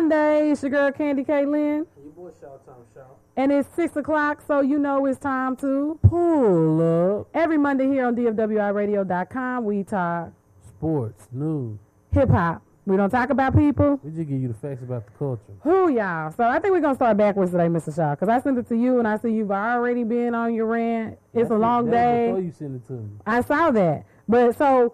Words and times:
Monday. 0.00 0.50
It's 0.50 0.62
your 0.62 0.68
girl 0.68 0.92
Candy 0.92 1.24
K. 1.24 1.46
Lynn. 1.46 1.86
Your 2.04 2.12
boy 2.14 2.30
Shaw 2.38 2.58
Tom 2.66 2.84
Shaw. 2.92 3.00
And 3.34 3.50
it's 3.50 3.66
6 3.76 3.96
o'clock, 3.96 4.42
so 4.46 4.60
you 4.60 4.78
know 4.78 5.06
it's 5.06 5.18
time 5.18 5.56
to 5.56 5.98
pull 6.02 7.20
up. 7.20 7.28
Every 7.32 7.56
Monday 7.56 7.86
here 7.86 8.04
on 8.04 8.14
DFWIRadio.com, 8.14 9.64
we 9.64 9.84
talk 9.84 10.32
Sports, 10.68 11.28
news. 11.32 11.78
hip 12.12 12.28
hop. 12.28 12.60
We 12.84 12.98
don't 12.98 13.08
talk 13.08 13.30
about 13.30 13.56
people. 13.56 13.98
We 14.04 14.10
just 14.10 14.28
give 14.28 14.38
you 14.38 14.48
the 14.48 14.54
facts 14.54 14.82
about 14.82 15.06
the 15.06 15.12
culture. 15.12 15.54
Who 15.62 15.88
y'all? 15.88 16.30
So 16.30 16.44
I 16.44 16.58
think 16.58 16.74
we're 16.74 16.80
gonna 16.80 16.94
start 16.94 17.16
backwards 17.16 17.52
today, 17.52 17.68
Mr. 17.68 17.96
Shaw, 17.96 18.16
because 18.16 18.28
I 18.28 18.38
sent 18.42 18.58
it 18.58 18.68
to 18.68 18.76
you 18.76 18.98
and 18.98 19.08
I 19.08 19.16
see 19.16 19.30
you've 19.32 19.50
already 19.50 20.04
been 20.04 20.34
on 20.34 20.52
your 20.54 20.66
rant. 20.66 21.18
It's 21.32 21.50
a 21.50 21.56
long 21.56 21.90
day. 21.90 22.26
Before 22.26 22.42
you 22.42 22.52
send 22.52 22.76
it 22.76 22.86
to 22.88 22.92
me. 22.92 23.08
I 23.26 23.40
saw 23.40 23.70
that. 23.70 24.04
But 24.28 24.58
so 24.58 24.92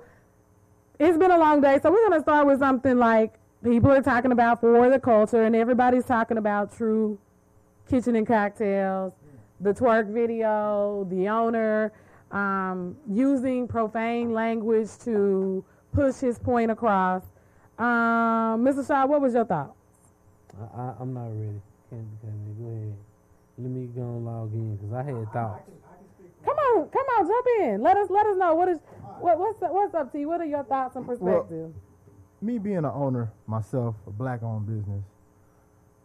it's 1.00 1.18
been 1.18 1.32
a 1.32 1.38
long 1.38 1.60
day. 1.60 1.80
So 1.82 1.90
we're 1.90 2.08
going 2.08 2.20
to 2.20 2.22
start 2.22 2.46
with 2.46 2.60
something 2.60 2.96
like 2.96 3.34
people 3.62 3.90
are 3.90 4.02
talking 4.02 4.32
about 4.32 4.60
for 4.60 4.90
the 4.90 4.98
culture, 4.98 5.44
and 5.44 5.54
everybody's 5.54 6.04
talking 6.04 6.38
about 6.38 6.76
true 6.76 7.18
kitchen 7.88 8.16
and 8.16 8.26
cocktails, 8.26 9.12
the 9.60 9.72
twerk 9.72 10.12
video, 10.12 11.06
the 11.10 11.28
owner 11.28 11.92
um, 12.30 12.96
using 13.08 13.68
profane 13.68 14.32
language 14.32 14.88
to 15.04 15.64
push 15.92 16.16
his 16.16 16.38
point 16.38 16.70
across. 16.70 17.22
Um, 17.78 18.64
Mr. 18.64 18.86
Shaw, 18.86 19.06
what 19.06 19.20
was 19.20 19.34
your 19.34 19.44
thought? 19.44 19.74
I, 20.58 20.80
I, 20.80 20.94
I'm 21.00 21.14
not 21.14 21.26
ready. 21.26 21.60
Candy, 21.90 22.06
candy, 22.22 22.52
go 22.58 22.68
ahead. 22.68 22.96
Let 23.58 23.70
me 23.70 23.86
go 23.94 24.02
and 24.02 24.24
log 24.24 24.52
in 24.52 24.76
because 24.76 24.92
I 24.92 25.02
had 25.02 25.32
thoughts. 25.32 25.70
Come 26.44 26.56
on, 26.56 26.88
come 26.88 27.06
on, 27.18 27.26
jump 27.28 27.46
in. 27.60 27.82
Let 27.82 27.96
us 27.96 28.08
let 28.10 28.26
us 28.26 28.36
know 28.36 28.54
what 28.54 28.68
is 28.68 28.78
what, 29.20 29.38
what's 29.38 29.58
what's 29.60 29.94
up 29.94 30.10
to 30.12 30.18
you. 30.18 30.28
What 30.28 30.40
are 30.40 30.46
your 30.46 30.64
thoughts 30.64 30.96
and 30.96 31.06
perspectives? 31.06 31.74
Me 32.42 32.58
being 32.58 32.78
an 32.78 32.84
owner 32.86 33.30
myself, 33.46 33.94
a 34.06 34.10
black 34.10 34.42
owned 34.42 34.66
business, 34.66 35.04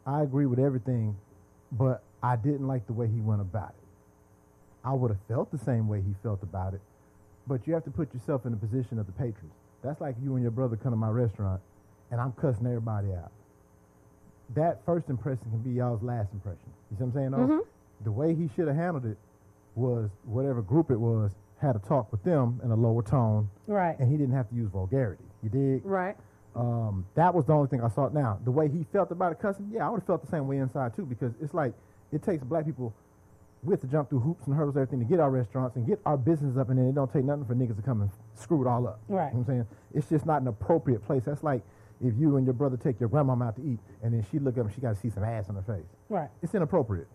I 0.06 0.22
agree 0.22 0.46
with 0.46 0.60
everything, 0.60 1.18
but 1.72 2.04
I 2.24 2.36
didn't 2.36 2.68
like 2.68 2.86
the 2.88 2.94
way 2.94 3.08
he 3.08 3.20
went 3.20 3.42
about 3.42 3.70
it. 3.70 3.84
I 4.86 4.94
would 4.94 5.12
have 5.12 5.20
felt 5.28 5.52
the 5.52 5.58
same 5.58 5.88
way 5.88 6.02
he 6.02 6.14
felt 6.24 6.42
about 6.44 6.74
it, 6.74 6.82
but 7.48 7.68
you 7.68 7.74
have 7.74 7.84
to 7.86 7.92
put 7.92 8.14
yourself 8.14 8.46
in 8.46 8.52
the 8.52 8.58
position 8.58 9.00
of 9.00 9.06
the 9.06 9.12
patrons. 9.14 9.54
That's 9.84 10.00
like 10.00 10.16
you 10.24 10.34
and 10.36 10.42
your 10.42 10.52
brother 10.52 10.76
come 10.78 10.92
to 10.92 10.98
my 10.98 11.10
restaurant 11.10 11.62
and 12.12 12.22
I'm 12.22 12.32
cussing 12.34 12.66
everybody 12.66 13.12
out. 13.14 13.32
That 14.56 14.86
first 14.86 15.10
impression 15.10 15.44
can 15.52 15.60
be 15.60 15.72
y'all's 15.72 16.02
last 16.02 16.32
impression. 16.32 16.60
You 16.92 16.98
see 16.98 17.04
what 17.04 17.08
I'm 17.08 17.14
saying? 17.14 17.32
Mhm. 17.50 17.66
The 18.06 18.12
way 18.12 18.34
he 18.34 18.48
should 18.50 18.68
have 18.68 18.78
handled 18.78 19.06
it 19.06 19.18
was 19.76 20.10
whatever 20.24 20.62
group 20.62 20.90
it 20.90 21.00
was 21.00 21.36
had 21.58 21.76
a 21.76 21.80
talk 21.80 22.12
with 22.12 22.24
them 22.24 22.62
in 22.64 22.72
a 22.72 22.76
lower 22.76 23.02
tone, 23.02 23.50
right, 23.66 24.00
and 24.00 24.10
he 24.10 24.16
didn't 24.16 24.36
have 24.36 24.48
to 24.50 24.56
use 24.56 24.70
vulgarity. 24.70 25.24
You 25.42 25.50
dig? 25.50 25.86
right. 25.86 26.16
Um, 26.58 27.06
that 27.16 27.34
was 27.34 27.46
the 27.46 27.54
only 27.54 27.70
thing 27.70 27.82
I 27.82 27.90
saw. 27.90 28.10
Now, 28.10 28.40
the 28.44 28.52
way 28.52 28.68
he 28.68 28.86
felt 28.92 29.12
about 29.12 29.32
it 29.32 29.40
cussing, 29.40 29.70
yeah, 29.72 29.86
I 29.86 29.90
would 29.90 30.00
have 30.00 30.08
felt 30.08 30.22
the 30.26 30.32
same 30.32 30.48
way 30.48 30.58
inside 30.58 30.96
too, 30.96 31.06
because 31.06 31.34
it's 31.42 31.54
like 31.54 31.74
it 32.12 32.24
takes 32.24 32.44
black 32.44 32.66
people 32.66 32.94
we 33.64 33.72
have 33.74 33.82
to 33.82 33.88
jump 33.88 34.10
through 34.10 34.20
hoops 34.20 34.46
and 34.46 34.56
hurdles, 34.56 34.78
everything 34.78 35.00
to 35.00 35.06
get 35.06 35.20
our 35.20 35.30
restaurants 35.32 35.76
and 35.76 35.86
get 35.86 36.00
our 36.06 36.16
business 36.18 36.58
up, 36.58 36.70
and 36.70 36.78
then 36.80 36.88
it 36.88 36.96
don't 36.96 37.12
take 37.12 37.26
nothing 37.26 37.44
for 37.46 37.56
niggas 37.56 37.76
to 37.76 37.82
come 37.82 38.02
and 38.02 38.12
screw 38.36 38.62
it 38.62 38.68
all 38.68 38.88
up. 38.88 39.00
Right. 39.08 39.28
You 39.28 39.40
know 39.40 39.40
what 39.40 39.40
I'm 39.40 39.46
saying? 39.46 39.68
It's 39.94 40.08
just 40.10 40.26
not 40.26 40.42
an 40.42 40.48
appropriate 40.48 41.04
place. 41.06 41.24
That's 41.26 41.44
like 41.44 41.64
if 42.00 42.14
you 42.18 42.38
and 42.38 42.46
your 42.46 42.54
brother 42.54 42.78
take 42.78 43.00
your 43.00 43.10
grandmama 43.10 43.48
out 43.48 43.56
to 43.58 43.62
eat, 43.64 43.80
and 44.04 44.14
then 44.14 44.26
she 44.32 44.40
look 44.40 44.58
up 44.58 44.66
and 44.66 44.74
she 44.74 44.80
got 44.82 44.94
to 44.96 45.00
see 45.02 45.10
some 45.10 45.24
ass 45.24 45.50
on 45.50 45.56
her 45.56 45.64
face. 45.64 45.86
Right. 46.10 46.30
It's 46.42 46.54
inappropriate. 46.54 47.08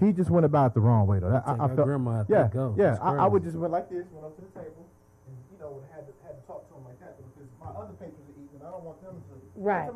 He 0.00 0.12
just 0.12 0.30
went 0.30 0.46
about 0.46 0.70
it 0.70 0.74
the 0.74 0.80
wrong 0.80 1.06
way, 1.06 1.18
though. 1.18 1.30
That- 1.30 1.44
Take 1.46 1.60
I, 1.60 1.64
I 1.64 1.68
felt, 1.74 1.86
grandma 1.86 2.20
out 2.20 2.26
yeah, 2.28 2.46
to 2.46 2.48
go. 2.54 2.74
yeah. 2.78 2.96
I, 3.02 3.16
I 3.16 3.26
would 3.26 3.42
just 3.42 3.56
went 3.56 3.72
like 3.72 3.90
this, 3.90 4.06
went 4.12 4.26
up 4.26 4.36
to 4.36 4.42
the 4.42 4.52
table, 4.54 4.86
and 5.26 5.34
you 5.50 5.58
know, 5.58 5.82
had 5.92 6.06
to 6.06 6.12
had 6.22 6.38
to 6.40 6.46
talk 6.46 6.68
to 6.70 6.74
him 6.78 6.84
like 6.86 7.00
that 7.00 7.16
because 7.18 7.48
my 7.58 7.66
other 7.74 7.92
patrons 7.98 8.14
are 8.22 8.22
eating, 8.22 8.22
and 8.22 8.27
I 8.68 8.70
don't 8.70 8.84
want 8.84 9.02
them 9.02 9.14
to. 9.14 9.60
Right. 9.60 9.90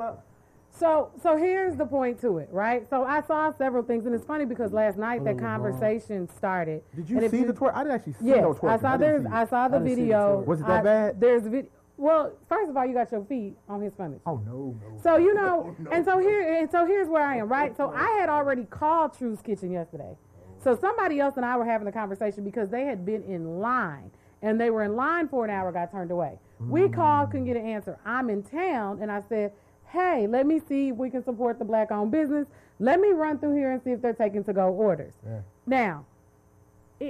So 0.75 1.11
so 1.23 1.37
here's 1.37 1.77
the 1.77 1.85
point 1.85 2.19
to 2.23 2.39
it, 2.39 2.49
right? 2.51 2.89
So 2.89 3.05
I 3.05 3.21
saw 3.21 3.53
several 3.53 3.83
things, 3.83 4.07
and 4.07 4.15
it's 4.15 4.25
funny 4.25 4.47
because 4.47 4.73
last 4.73 4.97
night 4.97 5.23
that 5.25 5.33
Oh, 5.33 5.35
wow. 5.35 5.41
conversation 5.41 6.29
started. 6.35 6.83
Did 6.97 7.11
you 7.11 7.17
And 7.17 7.25
if 7.27 7.31
see 7.31 7.45
the 7.45 7.53
twerk? 7.53 7.75
I 7.75 7.83
didn't 7.85 7.95
actually 7.97 8.15
see 8.15 8.27
Yes, 8.29 8.41
no 8.41 8.55
twerk. 8.55 8.71
I 8.71 8.79
saw 8.79 8.97
there's 8.97 9.27
I 9.27 9.45
saw 9.45 9.69
the 9.69 9.77
I 9.77 9.79
didn't 9.81 9.85
the 9.85 9.95
video. 10.03 10.41
Was 10.47 10.61
it 10.61 10.67
that 10.67 10.81
I- 10.81 10.83
bad? 10.83 11.21
There's 11.21 11.43
video. 11.43 11.71
Well, 11.99 12.33
first 12.49 12.71
of 12.71 12.77
all, 12.77 12.87
you 12.87 12.95
got 12.95 13.13
your 13.13 13.23
feet 13.27 13.55
on 13.69 13.83
his 13.83 13.93
furniture. 13.95 14.23
Oh 14.25 14.37
no, 14.47 14.75
no. 14.81 14.99
So 15.03 15.17
you 15.19 15.35
know, 15.35 15.77
and 15.93 16.05
so 16.07 16.19
here, 16.19 16.41
and 16.41 16.71
so 16.71 16.87
here's 16.87 17.07
where 17.07 17.23
I 17.23 17.37
am, 17.37 17.49
right? 17.51 17.77
So 17.77 17.91
I 17.95 18.11
had 18.19 18.31
already 18.31 18.65
called 18.65 19.17
True's 19.17 19.43
Kitchen 19.43 19.71
yesterday. 19.71 20.17
So 20.65 20.75
somebody 20.75 21.21
else 21.21 21.37
and 21.37 21.45
I 21.45 21.57
were 21.59 21.67
having 21.67 21.87
a 21.89 21.93
conversation 21.93 22.45
because 22.45 22.71
they 22.71 22.87
had 22.87 23.05
been 23.05 23.23
in 23.25 23.59
line 23.61 24.11
and 24.41 24.59
they 24.61 24.71
were 24.71 24.85
in 24.85 24.97
line 24.97 25.29
for 25.29 25.45
an 25.45 25.51
hour, 25.51 25.71
got 25.71 25.91
turned 25.93 26.11
away. 26.11 26.39
We 26.69 26.83
mm. 26.83 26.95
called, 26.95 27.31
couldn't 27.31 27.47
get 27.47 27.57
an 27.57 27.67
answer. 27.67 27.99
I'm 28.05 28.31
in 28.31 28.43
town, 28.43 28.99
and 29.01 29.11
I 29.11 29.23
said, 29.29 29.53
"Hey, 29.87 30.27
let 30.27 30.47
me 30.47 30.61
see 30.69 30.89
if 30.89 30.97
we 30.97 31.11
can 31.11 31.25
support 31.25 31.59
the 31.59 31.65
black-owned 31.65 32.11
business. 32.11 32.47
Let 32.79 33.01
me 33.01 33.11
run 33.11 33.39
through 33.39 33.55
here 33.55 33.73
and 33.73 33.83
see 33.83 33.91
if 33.91 34.03
they're 34.03 34.13
taking 34.13 34.45
to-go 34.45 34.73
orders." 34.73 35.15
Yeah. 35.25 35.41
Now, 35.67 36.05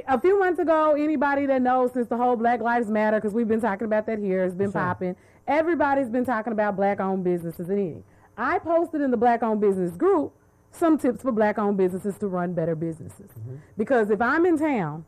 a 0.09 0.21
few 0.21 0.39
months 0.39 0.59
ago, 0.59 0.95
anybody 0.99 1.47
that 1.47 1.61
knows 1.63 1.93
since 1.93 2.09
the 2.09 2.17
whole 2.17 2.37
Black 2.37 2.61
Lives 2.61 2.89
Matter, 2.89 3.19
because 3.19 3.35
we've 3.35 3.49
been 3.49 3.61
talking 3.61 3.85
about 3.85 4.07
that 4.07 4.19
here, 4.19 4.43
has 4.43 4.55
been 4.55 4.73
Sure. 4.73 4.81
popping. 4.81 5.17
Everybody's 5.47 6.09
been 6.09 6.25
talking 6.25 6.53
about 6.53 6.77
black-owned 6.77 7.25
businesses 7.25 7.69
and 7.69 7.79
eating. 7.79 8.05
I 8.37 8.59
posted 8.59 9.01
in 9.01 9.11
the 9.11 9.17
black-owned 9.17 9.61
business 9.61 9.97
group 9.97 10.33
some 10.71 10.97
tips 10.97 11.21
for 11.21 11.33
black-owned 11.33 11.77
businesses 11.77 12.17
to 12.19 12.29
run 12.29 12.55
better 12.55 12.75
businesses. 12.75 13.31
Mm-hmm. 13.39 13.57
Because 13.77 14.11
if 14.11 14.23
I'm 14.23 14.47
in 14.47 14.59
town, 14.59 15.05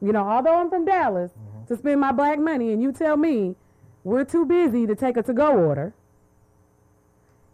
you 0.00 0.12
know, 0.12 0.28
although 0.28 0.56
I'm 0.56 0.68
from 0.68 0.84
Dallas, 0.84 1.30
mm-hmm. 1.30 1.66
to 1.66 1.76
spend 1.76 2.00
my 2.00 2.12
black 2.12 2.38
money, 2.38 2.72
and 2.72 2.82
you 2.82 2.92
tell 2.92 3.16
me 3.16 3.54
we're 4.06 4.24
too 4.24 4.44
busy 4.46 4.86
to 4.86 4.94
take 4.94 5.16
a 5.16 5.22
to-go 5.24 5.48
order, 5.48 5.92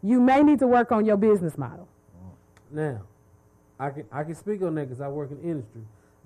you 0.02 0.20
may 0.20 0.42
need 0.42 0.58
to 0.58 0.66
work 0.66 0.92
on 0.92 1.06
your 1.06 1.16
business 1.16 1.56
model. 1.56 1.88
Now, 2.70 3.00
I 3.80 3.88
can 3.88 4.04
I 4.12 4.22
can 4.22 4.34
speak 4.34 4.60
on 4.60 4.74
that 4.74 4.82
because 4.82 5.00
I 5.00 5.08
work 5.08 5.30
in 5.30 5.40
industry. 5.40 5.80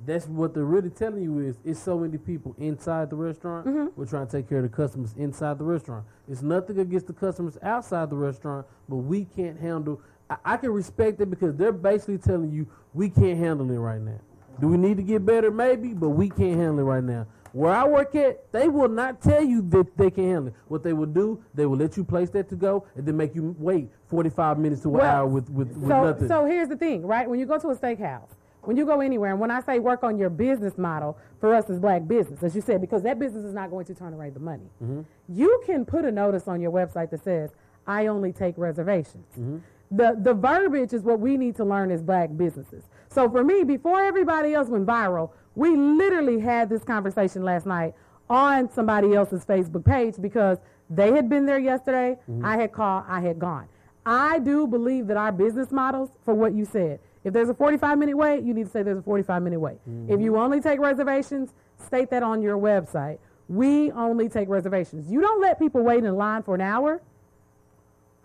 That's 0.05 0.27
what 0.27 0.53
they're 0.53 0.65
really 0.65 0.91
telling 0.91 1.23
you 1.23 1.39
is 1.39 1.57
it's 1.65 1.81
so 1.81 1.97
many 1.97 2.19
people 2.19 2.57
inside 2.59 3.09
the 3.09 3.15
restaurant. 3.15 3.69
Mm-hmm. 3.69 3.87
We're 3.95 4.07
trying 4.07 4.27
to 4.27 4.33
take 4.33 4.49
care 4.49 4.59
of 4.59 4.65
the 4.65 4.77
customers 4.77 5.15
inside 5.17 5.59
the 5.59 5.65
restaurant. 5.65 6.05
It's 6.29 6.43
nothing 6.43 6.81
against 6.81 7.07
the 7.07 7.13
customers 7.13 7.57
outside 7.63 8.11
the 8.11 8.17
restaurant, 8.17 8.67
but 8.89 8.97
we 8.97 9.27
can't 9.27 9.61
handle. 9.61 10.01
I, 10.29 10.39
I 10.45 10.57
can 10.57 10.73
respect 10.73 11.21
it 11.21 11.31
because 11.31 11.55
they're 11.55 11.71
basically 11.71 12.19
telling 12.19 12.51
you 12.51 12.67
we 12.95 13.11
can't 13.11 13.39
handle 13.39 13.71
it 13.71 13.79
right 13.79 14.01
now. 14.01 14.19
Do 14.61 14.67
we 14.67 14.77
need 14.77 14.97
to 14.97 15.05
get 15.05 15.25
better? 15.25 15.53
Maybe, 15.53 15.95
but 15.95 16.11
we 16.11 16.31
can't 16.31 16.59
handle 16.59 16.81
it 16.81 16.83
right 16.83 17.05
now. 17.05 17.27
Where 17.57 17.73
I 17.75 17.87
work 17.87 18.15
at, 18.15 18.53
they 18.53 18.69
will 18.69 18.91
not 18.91 19.23
tell 19.23 19.43
you 19.43 19.63
that 19.71 19.97
they 19.97 20.11
can 20.11 20.25
handle 20.25 20.47
it. 20.49 20.55
What 20.69 20.83
they 20.83 20.93
will 20.93 21.07
do, 21.07 21.43
they 21.55 21.65
will 21.65 21.79
let 21.79 21.97
you 21.97 22.05
place 22.05 22.29
that 22.31 22.51
to 22.51 22.55
go 22.55 22.85
and 22.97 23.07
then 23.07 23.17
make 23.17 23.35
you 23.35 23.57
wait 23.59 23.89
45 24.11 24.59
minutes 24.59 24.83
to 24.83 24.89
an 24.89 24.95
Well, 24.97 25.07
hour 25.07 25.27
with, 25.27 25.49
with, 25.49 25.69
with 25.69 25.89
so, 25.89 26.05
nothing. 26.05 26.29
so 26.29 26.45
here's 26.45 26.69
the 26.69 26.77
thing, 26.77 27.07
right? 27.07 27.27
When 27.27 27.41
you 27.41 27.47
go 27.47 27.59
to 27.59 27.69
a 27.69 27.75
steakhouse, 27.75 28.29
when 28.61 28.77
you 28.77 28.85
go 28.85 29.01
anywhere, 29.01 29.31
and 29.31 29.41
when 29.41 29.51
I 29.51 29.63
say 29.63 29.79
work 29.79 30.05
on 30.05 30.19
your 30.19 30.29
business 30.29 30.77
model, 30.77 31.17
for 31.41 31.55
us 31.55 31.71
as 31.71 31.79
black 31.79 32.07
business, 32.07 32.43
as 32.43 32.55
you 32.55 32.61
said, 32.61 32.83
because 32.83 33.03
that 33.05 33.19
business 33.19 33.47
is 33.47 33.55
not 33.55 33.71
going 33.71 33.87
to 33.87 33.95
turn 33.95 34.13
away 34.13 34.29
the 34.29 34.41
money. 34.41 34.69
Mm-hmm. 34.85 35.01
You 35.29 35.63
can 35.65 35.87
put 35.87 36.05
a 36.05 36.13
notice 36.13 36.49
on 36.49 36.61
your 36.61 36.73
website 36.73 37.09
that 37.11 37.25
says, 37.25 37.53
I 37.87 38.09
only 38.09 38.33
take 38.33 38.59
reservations. 38.59 39.33
Mm-hmm. 39.33 39.59
The, 39.93 40.15
the 40.21 40.35
verbiage 40.35 40.93
is 40.93 41.03
what 41.05 41.21
we 41.21 41.39
need 41.39 41.57
to 41.57 41.65
learn 41.65 41.91
as 41.91 42.03
black 42.03 42.37
businesses. 42.37 42.85
So 43.17 43.31
for 43.31 43.43
me, 43.43 43.65
before 43.65 44.05
everybody 44.05 44.53
else 44.53 44.69
went 44.69 44.85
viral, 44.85 45.31
we 45.55 45.75
literally 45.75 46.39
had 46.39 46.69
this 46.69 46.85
conversation 46.85 47.43
last 47.45 47.65
night 47.65 47.95
on 48.29 48.71
somebody 48.71 49.15
else's 49.15 49.43
Facebook 49.43 49.87
page 49.87 50.17
because 50.21 50.59
they 50.91 51.13
had 51.13 51.27
been 51.31 51.47
there 51.47 51.59
yesterday. 51.59 52.19
Mm-hmm. 52.31 52.45
I 52.45 52.59
had 52.59 52.73
called, 52.73 53.05
I 53.09 53.23
had 53.23 53.39
gone. 53.39 53.69
I 54.05 54.39
do 54.41 54.67
believe 54.67 55.07
that 55.07 55.17
our 55.17 55.33
business 55.33 55.73
models, 55.73 56.11
for 56.27 56.35
what 56.35 56.53
you 56.53 56.67
said, 56.67 57.01
if 57.25 57.33
there's 57.33 57.49
a 57.49 57.55
45 57.55 57.97
minute 57.97 58.19
wait, 58.19 58.45
you 58.45 58.53
need 58.53 58.67
to 58.67 58.71
say 58.71 58.83
there's 58.83 58.99
a 58.99 59.03
45 59.03 59.43
minute 59.43 59.61
wait. 59.61 59.79
Mm-hmm. 59.89 60.13
If 60.13 60.21
you 60.21 60.37
only 60.37 60.61
take 60.61 60.79
reservations, 60.79 61.55
state 61.87 62.11
that 62.11 62.23
on 62.23 62.43
your 62.43 62.59
website. 62.59 63.17
We 63.49 63.93
only 63.93 64.29
take 64.29 64.51
reservations. 64.51 65.11
You 65.11 65.23
don't 65.23 65.41
let 65.41 65.59
people 65.59 65.83
wait 65.83 66.05
in 66.05 66.17
line 66.17 66.43
for 66.43 66.55
an 66.55 66.61
hour 66.61 67.01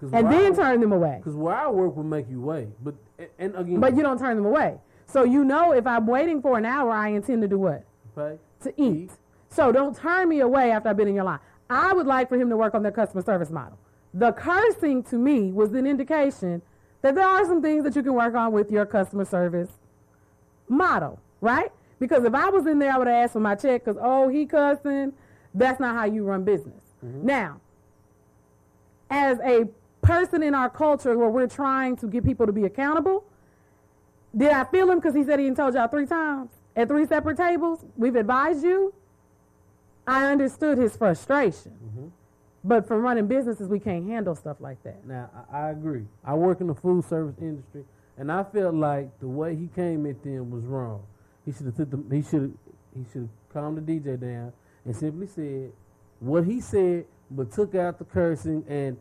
and 0.01 0.31
then 0.31 0.56
turn 0.56 0.80
them 0.81 0.92
away. 0.92 1.18
Because 1.18 1.36
where 1.36 1.56
I 1.56 1.69
work 1.69 1.95
will 1.95 2.03
make 2.03 2.30
you 2.30 2.42
wait. 2.42 2.69
But 2.83 2.95
and 3.38 3.56
again, 3.56 3.80
But 3.80 3.95
you 3.95 4.03
don't 4.03 4.18
turn 4.18 4.36
them 4.36 4.45
away. 4.45 4.77
So 5.06 5.24
you 5.24 5.44
know 5.44 5.74
if 5.74 5.86
I'm 5.86 6.07
waiting 6.07 6.42
for 6.42 6.57
an 6.57 6.65
hour, 6.65 6.92
I 6.92 7.09
intend 7.09 7.42
to 7.42 7.48
do 7.48 7.59
what? 7.59 7.83
pay. 8.15 8.38
To 8.63 8.81
eat. 8.81 9.12
So 9.50 9.71
don't 9.71 9.95
turn 9.95 10.30
me 10.30 10.39
away 10.39 10.71
after 10.71 10.89
I've 10.89 10.98
been 10.98 11.07
in 11.07 11.15
your 11.15 11.25
line. 11.25 11.39
I 11.69 11.94
would 11.94 12.07
like 12.07 12.30
for 12.30 12.36
him 12.36 12.50
to 12.50 12.57
work 12.57 12.74
on 12.74 12.83
their 12.83 12.92
customer 12.92 13.21
service 13.21 13.50
model. 13.50 13.77
The 14.13 14.31
cursing 14.33 15.03
to 15.03 15.18
me 15.18 15.51
was 15.51 15.74
an 15.74 15.88
indication 15.88 16.62
that 17.01 17.15
there 17.15 17.27
are 17.27 17.45
some 17.45 17.62
things 17.62 17.83
that 17.83 17.95
you 17.95 18.03
can 18.03 18.13
work 18.13 18.36
on 18.36 18.51
with 18.51 18.71
your 18.71 18.86
customer 18.86 19.25
service 19.25 19.69
model, 20.68 21.19
right? 21.39 21.71
Because 22.00 22.24
if 22.24 22.33
I 22.33 22.50
was 22.50 22.65
in 22.65 22.80
there, 22.80 22.92
I 22.94 22.98
would 22.98 23.07
have 23.07 23.24
asked 23.24 23.33
for 23.33 23.39
my 23.39 23.56
check 23.56 23.86
because, 23.86 24.00
oh, 24.01 24.27
he 24.27 24.45
cussing. 24.45 25.13
That's 25.53 25.80
not 25.80 25.95
how 25.95 26.06
you 26.06 26.24
run 26.24 26.44
business. 26.44 26.81
Mm-hmm. 27.06 27.25
Now, 27.25 27.62
as 29.09 29.39
a 29.39 29.68
person 30.11 30.43
in 30.43 30.53
our 30.53 30.69
culture 30.69 31.17
where 31.17 31.29
we're 31.29 31.47
trying 31.47 31.95
to 31.97 32.07
get 32.07 32.25
people 32.25 32.45
to 32.45 32.51
be 32.51 32.65
accountable, 32.65 33.23
did 34.35 34.51
I 34.51 34.63
feel 34.65 34.89
him 34.89 34.99
because 34.99 35.15
he 35.15 35.23
said 35.23 35.39
he 35.39 35.45
didn't 35.45 35.57
told 35.57 35.73
y'all 35.73 35.87
three 35.87 36.05
times 36.05 36.49
at 36.75 36.87
three 36.87 37.05
separate 37.05 37.37
tables? 37.37 37.85
We've 37.97 38.15
advised 38.15 38.63
you. 38.63 38.93
I 40.07 40.31
understood 40.31 40.77
his 40.77 40.95
frustration. 40.95 41.71
Mm-hmm. 41.71 42.07
But 42.63 42.87
for 42.87 42.99
running 42.99 43.27
businesses, 43.27 43.67
we 43.67 43.79
can't 43.79 44.07
handle 44.07 44.35
stuff 44.35 44.57
like 44.59 44.83
that. 44.83 45.05
Now 45.05 45.29
I, 45.51 45.57
I 45.57 45.69
agree. 45.71 46.05
I 46.23 46.33
work 46.35 46.61
in 46.61 46.67
the 46.67 46.75
food 46.75 47.05
service 47.05 47.35
industry, 47.41 47.83
and 48.17 48.31
I 48.31 48.43
felt 48.43 48.75
like 48.75 49.19
the 49.19 49.27
way 49.27 49.55
he 49.55 49.67
came 49.67 50.05
at 50.05 50.21
them 50.23 50.51
was 50.51 50.63
wrong. 50.63 51.03
He 51.45 51.51
should 51.51 51.65
have 51.65 51.75
took 51.75 51.89
the 51.89 52.15
he 52.15 52.21
should 52.21 52.55
he 52.95 53.05
should 53.11 53.21
have 53.21 53.53
calmed 53.53 53.77
the 53.77 53.81
DJ 53.81 54.19
down 54.19 54.53
and 54.85 54.95
simply 54.95 55.27
said 55.27 55.71
what 56.19 56.45
he 56.45 56.61
said, 56.61 57.05
but 57.31 57.51
took 57.51 57.73
out 57.73 57.97
the 57.97 58.05
cursing. 58.05 58.63
And 58.67 58.97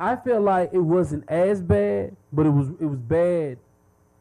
I 0.00 0.16
felt 0.16 0.42
like 0.42 0.70
it 0.72 0.78
wasn't 0.78 1.28
as 1.28 1.60
bad, 1.60 2.16
but 2.32 2.46
it 2.46 2.50
was 2.50 2.70
it 2.80 2.86
was 2.86 2.98
bad, 2.98 3.58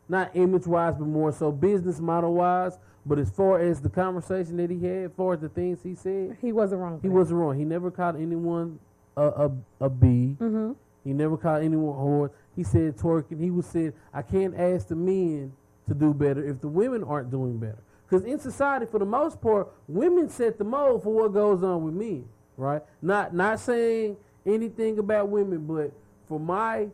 not 0.09 0.31
image 0.35 0.67
wise, 0.67 0.95
but 0.99 1.07
more 1.07 1.31
so 1.31 1.51
business 1.51 1.99
model 2.01 2.33
wise. 2.33 2.77
But 3.05 3.17
as 3.17 3.29
far 3.31 3.59
as 3.59 3.79
the 3.81 3.89
conversation 3.89 4.57
that 4.57 4.69
he 4.69 4.85
had, 4.85 5.05
as 5.05 5.11
far 5.15 5.33
as 5.33 5.39
the 5.39 5.47
things 5.49 5.79
he 5.81 5.95
said, 5.95 6.37
He 6.41 6.51
wasn't 6.51 6.81
wrong. 6.81 6.99
he 7.01 7.07
wasn't 7.07 7.39
wrong. 7.39 7.57
He 7.57 7.63
never 7.63 7.89
called 7.89 8.17
anyone 8.17 8.77
a 9.15 9.21
a, 9.23 9.51
a 9.79 9.89
B. 9.89 10.35
Mm-hmm. 10.39 10.73
He 11.05 11.13
never 11.13 11.37
called 11.37 11.63
anyone 11.63 11.95
whore. 11.95 12.29
He 12.57 12.63
said 12.63 12.97
twerking. 12.97 13.39
He 13.41 13.49
was 13.49 13.65
said, 13.65 13.93
I 14.13 14.21
can't 14.21 14.53
ask 14.59 14.89
the 14.89 14.95
men 14.95 15.53
to 15.87 15.93
do 15.93 16.13
better 16.13 16.45
if 16.45 16.59
the 16.59 16.67
women 16.67 17.05
aren't 17.05 17.31
doing 17.31 17.57
better. 17.57 17.79
Because 18.07 18.25
in 18.25 18.37
society, 18.37 18.85
for 18.85 18.99
the 18.99 19.05
most 19.05 19.39
part, 19.39 19.69
women 19.87 20.29
set 20.29 20.57
the 20.57 20.65
mold 20.65 21.03
for 21.03 21.13
what 21.13 21.33
goes 21.33 21.63
on 21.63 21.85
with 21.85 21.93
men, 21.93 22.25
right? 22.57 22.81
Not 23.01 23.33
not 23.33 23.61
saying 23.61 24.17
anything 24.49 24.99
about 24.99 25.29
women, 25.29 25.65
but 25.65 25.91
from 26.27 26.45
my 26.45 26.87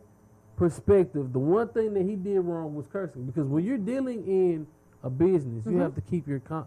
perspective, 0.56 1.32
the 1.32 1.38
one 1.38 1.68
thing 1.68 1.94
that 1.94 2.02
he 2.04 2.16
did 2.16 2.40
wrong 2.40 2.74
was 2.74 2.86
cursing. 2.86 3.24
Because 3.26 3.46
when 3.46 3.64
you're 3.64 3.76
dealing 3.78 4.26
in 4.26 4.66
a 5.02 5.10
business, 5.10 5.64
you 5.66 5.72
Mhm. 5.72 5.80
have 5.80 5.94
to 5.94 6.00
keep 6.00 6.26
your 6.26 6.40
con. 6.40 6.66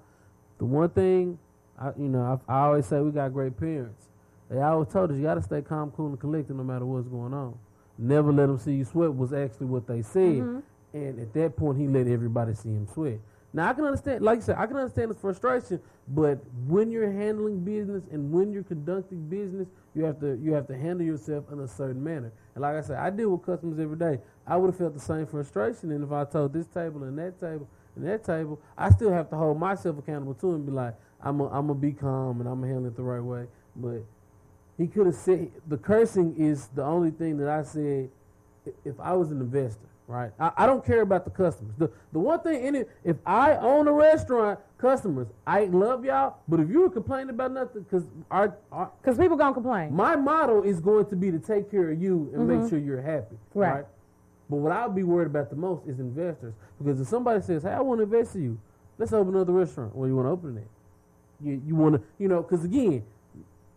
The 0.60 0.66
one 0.66 0.90
thing, 0.90 1.40
I, 1.78 1.92
you 1.98 2.10
know, 2.10 2.40
I, 2.48 2.54
I 2.54 2.66
always 2.68 2.86
say 2.86 3.02
we 3.02 3.12
got 3.12 3.34
great 3.34 3.58
parents. 3.58 4.08
They 4.50 4.62
always 4.62 4.90
told 4.90 5.12
us 5.12 5.18
you 5.18 5.24
got 5.24 5.36
to 5.36 5.42
stay 5.42 5.62
calm, 5.62 5.92
cool, 5.92 6.08
and 6.08 6.20
collected 6.20 6.56
no 6.56 6.64
matter 6.64 6.86
what's 6.86 7.08
going 7.08 7.34
on. 7.34 7.56
Never 7.98 8.32
let 8.32 8.48
them 8.48 8.58
see 8.58 8.74
you 8.74 8.86
sweat 8.86 9.14
was 9.16 9.34
actually 9.34 9.68
what 9.68 9.88
they 9.88 10.02
said. 10.02 10.42
Mhm. 10.44 10.64
And 10.94 11.20
at 11.20 11.34
that 11.34 11.56
point, 11.56 11.78
he 11.78 11.88
let 11.88 12.08
everybody 12.08 12.54
see 12.54 12.70
him 12.70 12.88
sweat. 12.88 13.20
Now 13.52 13.70
I 13.70 13.74
can 13.74 13.86
understand, 13.86 14.24
like 14.24 14.38
you 14.38 14.42
said, 14.44 14.58
I 14.58 14.68
can 14.68 14.78
understand 14.78 15.10
his 15.10 15.18
frustration. 15.18 15.80
But 16.08 16.40
when 16.68 16.92
you're 16.92 17.12
handling 17.12 17.64
business 17.64 18.04
and 18.12 18.32
when 18.32 18.52
you're 18.52 18.64
conducting 18.64 19.28
business, 19.28 19.68
you 19.96 20.04
have 20.04 20.20
to 20.20 20.38
you 20.42 20.54
have 20.54 20.68
to 20.68 20.78
handle 20.78 21.06
yourself 21.06 21.46
in 21.52 21.60
a 21.60 21.68
certain 21.68 22.04
manner. 22.04 22.32
And 22.56 22.62
like 22.62 22.76
I 22.76 22.82
said, 22.82 22.98
I 22.98 23.10
deal 23.10 23.30
with 23.30 23.46
customers 23.46 23.80
every 23.80 23.98
day. 23.98 24.20
I 24.46 24.58
would 24.58 24.68
have 24.68 24.78
felt 24.78 24.94
the 24.94 25.00
same 25.00 25.26
frustration, 25.28 25.92
and 25.92 26.04
if 26.04 26.12
I 26.12 26.26
told 26.26 26.54
this 26.54 26.68
table 26.68 27.04
and 27.04 27.18
that 27.18 27.40
table 27.40 27.68
and 27.96 28.08
that 28.08 28.24
table, 28.24 28.60
I 28.78 28.90
still 28.92 29.12
have 29.12 29.30
to 29.30 29.36
hold 29.36 29.60
myself 29.60 29.98
accountable 29.98 30.34
too 30.36 30.54
and 30.54 30.66
be 30.66 30.72
like, 30.72 30.96
I'm 31.22 31.40
a, 31.40 31.48
I'm 31.48 31.68
gonna 31.68 31.76
be 31.76 31.92
calm 31.92 32.40
and 32.40 32.50
I'm 32.50 32.62
gonna 32.62 32.74
handle 32.74 32.88
it 32.88 32.96
the 32.96 33.04
right 33.04 33.24
way. 33.24 33.48
But 33.76 34.04
he 34.78 34.88
could 34.88 35.08
have 35.08 35.16
said 35.16 35.52
the 35.68 35.78
cursing 35.78 36.36
is 36.38 36.68
the 36.68 36.84
only 36.84 37.12
thing 37.12 37.38
that 37.38 37.50
I 37.50 37.64
said 37.64 38.10
if 38.86 39.00
I 39.00 39.14
was 39.14 39.32
an 39.32 39.42
investor, 39.42 39.88
right? 40.10 40.32
I, 40.40 40.52
I 40.58 40.66
don't 40.66 40.84
care 40.86 41.02
about 41.02 41.24
the 41.24 41.32
customers. 41.32 41.74
The 41.78 41.90
the 42.12 42.20
one 42.20 42.40
thing 42.42 42.66
in 42.66 42.76
it, 42.76 42.90
if 43.04 43.16
I 43.26 43.56
own 43.58 43.88
a 43.88 43.94
restaurant, 43.94 44.60
customers, 44.78 45.28
I 45.48 45.66
love 45.66 46.04
y'all. 46.04 46.38
But 46.48 46.60
if 46.60 46.70
you 46.70 46.82
were 46.82 46.90
complaining 46.90 47.30
about 47.30 47.52
nothing, 47.54 47.84
because 47.84 48.04
our, 48.32 48.58
our 48.72 48.92
Because 49.02 49.18
people 49.18 49.38
gonna 49.38 49.54
complain. 49.54 49.94
my 49.96 50.16
motto 50.16 50.64
is 50.64 50.80
going 50.82 51.06
to 51.08 51.16
be 51.16 51.32
to 51.32 51.40
take 51.40 51.70
care 51.72 51.92
of 51.92 52.02
you 52.02 52.30
and 52.34 52.48
make 52.48 52.70
sure 52.70 52.80
you're 52.80 53.02
happy, 53.02 53.36
Mm-hmm. 53.36 53.60
Right. 53.60 53.74
right. 53.76 53.86
But 54.50 54.58
what 54.58 54.72
I'll 54.72 54.90
be 54.90 55.04
worried 55.04 55.28
about 55.28 55.52
the 55.52 55.56
most 55.56 55.86
is 55.88 56.00
investors, 56.00 56.56
because 56.80 57.00
if 57.00 57.08
somebody 57.08 57.42
says, 57.42 57.62
"Hey, 57.64 57.70
I 57.72 57.82
want 57.82 58.00
to 58.00 58.04
invest 58.04 58.36
in 58.36 58.44
you, 58.44 58.60
let's 58.98 59.14
open 59.14 59.36
another 59.36 59.54
restaurant," 59.54 59.96
well, 59.96 60.10
you 60.10 60.16
want 60.16 60.26
to 60.26 60.32
open 60.32 60.58
it. 60.58 60.68
You 61.40 61.62
you 61.68 61.76
want 61.76 61.96
to, 61.96 62.02
you 62.18 62.28
know, 62.28 62.42
because 62.42 62.66
again, 62.66 63.04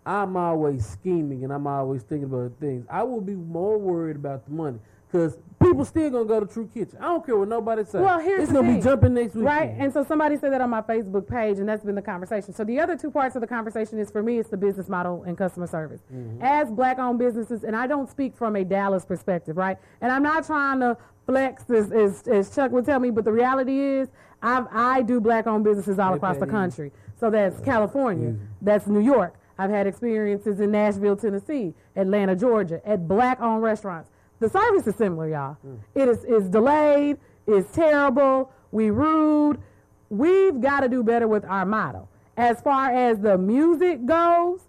I'm 0.06 0.36
always 0.36 0.84
scheming 0.86 1.44
and 1.44 1.52
I'm 1.52 1.66
always 1.66 2.02
thinking 2.02 2.24
about 2.24 2.52
things. 2.58 2.86
I 2.90 3.02
will 3.04 3.20
be 3.20 3.34
more 3.34 3.78
worried 3.78 4.16
about 4.16 4.46
the 4.46 4.50
money 4.52 4.78
because 5.12 5.36
people 5.60 5.84
still 5.84 6.10
gonna 6.10 6.24
go 6.24 6.40
to 6.40 6.46
True 6.46 6.68
Kitchen. 6.72 6.98
I 6.98 7.04
don't 7.04 7.24
care 7.24 7.36
what 7.36 7.48
nobody 7.48 7.84
says. 7.84 8.02
Well, 8.02 8.18
here's 8.18 8.44
it's 8.44 8.52
gonna 8.52 8.66
thing, 8.66 8.76
be 8.78 8.82
jumping 8.82 9.14
next 9.14 9.34
week. 9.34 9.44
Right, 9.44 9.74
and 9.78 9.92
so 9.92 10.04
somebody 10.04 10.36
said 10.38 10.52
that 10.52 10.60
on 10.62 10.70
my 10.70 10.80
Facebook 10.80 11.28
page, 11.28 11.58
and 11.58 11.68
that's 11.68 11.84
been 11.84 11.94
the 11.94 12.02
conversation. 12.02 12.54
So 12.54 12.64
the 12.64 12.80
other 12.80 12.96
two 12.96 13.10
parts 13.10 13.36
of 13.36 13.42
the 13.42 13.46
conversation 13.46 13.98
is 13.98 14.10
for 14.10 14.22
me, 14.22 14.38
it's 14.38 14.48
the 14.48 14.56
business 14.56 14.88
model 14.88 15.22
and 15.24 15.36
customer 15.36 15.66
service. 15.66 16.00
Mm-hmm. 16.12 16.42
As 16.42 16.70
black-owned 16.70 17.18
businesses, 17.18 17.62
and 17.62 17.76
I 17.76 17.86
don't 17.86 18.08
speak 18.08 18.34
from 18.36 18.56
a 18.56 18.64
Dallas 18.64 19.04
perspective, 19.04 19.56
right? 19.56 19.76
And 20.00 20.10
I'm 20.10 20.22
not 20.22 20.46
trying 20.46 20.80
to 20.80 20.96
flex, 21.26 21.68
as, 21.70 21.92
as, 21.92 22.26
as 22.26 22.54
Chuck 22.54 22.72
would 22.72 22.86
tell 22.86 22.98
me, 22.98 23.10
but 23.10 23.24
the 23.24 23.32
reality 23.32 23.78
is, 23.78 24.08
I've, 24.42 24.66
I 24.72 25.02
do 25.02 25.20
black-owned 25.20 25.62
businesses 25.62 25.98
all 25.98 26.14
across 26.14 26.38
the 26.38 26.46
country. 26.46 26.90
So 27.20 27.30
that's 27.30 27.60
California, 27.60 28.34
that's 28.60 28.86
New 28.86 29.00
York. 29.00 29.36
I've 29.58 29.70
had 29.70 29.86
experiences 29.86 30.58
in 30.58 30.72
Nashville, 30.72 31.14
Tennessee, 31.14 31.74
Atlanta, 31.94 32.34
Georgia, 32.34 32.80
at 32.88 33.06
black-owned 33.06 33.62
restaurants. 33.62 34.10
The 34.42 34.50
service 34.50 34.88
is 34.88 34.96
similar, 34.96 35.28
y'all. 35.28 35.54
Hmm. 35.54 35.76
It 35.94 36.08
is 36.08 36.24
is 36.24 36.48
delayed. 36.48 37.16
It's 37.46 37.72
terrible. 37.72 38.50
We 38.72 38.90
rude. 38.90 39.60
We've 40.08 40.60
got 40.60 40.80
to 40.80 40.88
do 40.88 41.04
better 41.04 41.28
with 41.28 41.44
our 41.44 41.64
motto. 41.64 42.08
As 42.36 42.60
far 42.60 42.90
as 42.90 43.20
the 43.20 43.38
music 43.38 44.04
goes, 44.04 44.62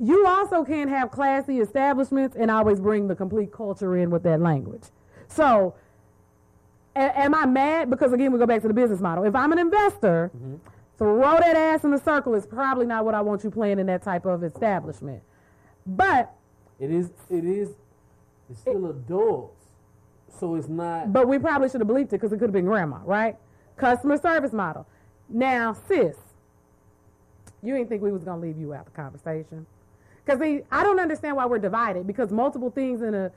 you 0.00 0.26
also 0.26 0.64
can't 0.64 0.90
have 0.90 1.12
classy 1.12 1.60
establishments 1.60 2.36
and 2.36 2.50
always 2.50 2.80
bring 2.80 3.06
the 3.06 3.14
complete 3.14 3.52
culture 3.52 3.96
in 3.96 4.10
with 4.10 4.24
that 4.24 4.40
language. 4.40 4.84
So, 5.28 5.74
a- 6.96 7.16
am 7.16 7.36
I 7.36 7.46
mad? 7.46 7.90
Because 7.90 8.12
again, 8.12 8.32
we 8.32 8.40
go 8.40 8.46
back 8.46 8.62
to 8.62 8.68
the 8.68 8.74
business 8.74 9.00
model. 9.00 9.22
If 9.22 9.36
I'm 9.36 9.52
an 9.52 9.60
investor, 9.60 10.32
mm-hmm. 10.36 10.56
throw 10.98 11.38
that 11.38 11.56
ass 11.56 11.84
in 11.84 11.92
the 11.92 12.00
circle 12.00 12.34
is 12.34 12.44
probably 12.44 12.86
not 12.86 13.04
what 13.04 13.14
I 13.14 13.20
want 13.20 13.44
you 13.44 13.52
playing 13.52 13.78
in 13.78 13.86
that 13.86 14.02
type 14.02 14.26
of 14.26 14.42
establishment. 14.42 15.22
But 15.86 16.34
It 16.80 16.90
is. 16.90 17.10
It 17.30 17.44
is. 17.44 17.68
It's 18.50 18.60
still 18.60 18.90
adults, 18.90 19.66
so 20.38 20.54
it's 20.54 20.68
not. 20.68 21.12
But 21.12 21.28
we 21.28 21.38
probably 21.38 21.68
should 21.68 21.80
have 21.80 21.88
believed 21.88 22.12
it 22.12 22.16
because 22.16 22.32
it 22.32 22.38
could 22.38 22.48
have 22.48 22.52
been 22.52 22.64
grandma, 22.64 22.98
right? 23.04 23.36
Customer 23.76 24.16
service 24.16 24.52
model. 24.52 24.86
Now, 25.28 25.74
sis, 25.86 26.16
you 27.62 27.74
didn't 27.74 27.88
think 27.88 28.02
we 28.02 28.12
was 28.12 28.24
gonna 28.24 28.40
leave 28.40 28.58
you 28.58 28.72
out 28.72 28.86
the 28.86 28.90
conversation, 28.92 29.66
because 30.24 30.40
I 30.40 30.82
don't 30.82 31.00
understand 31.00 31.36
why 31.36 31.46
we're 31.46 31.58
divided. 31.58 32.06
Because 32.06 32.30
multiple 32.30 32.70
things 32.70 33.02
in 33.02 33.14
a 33.14 33.30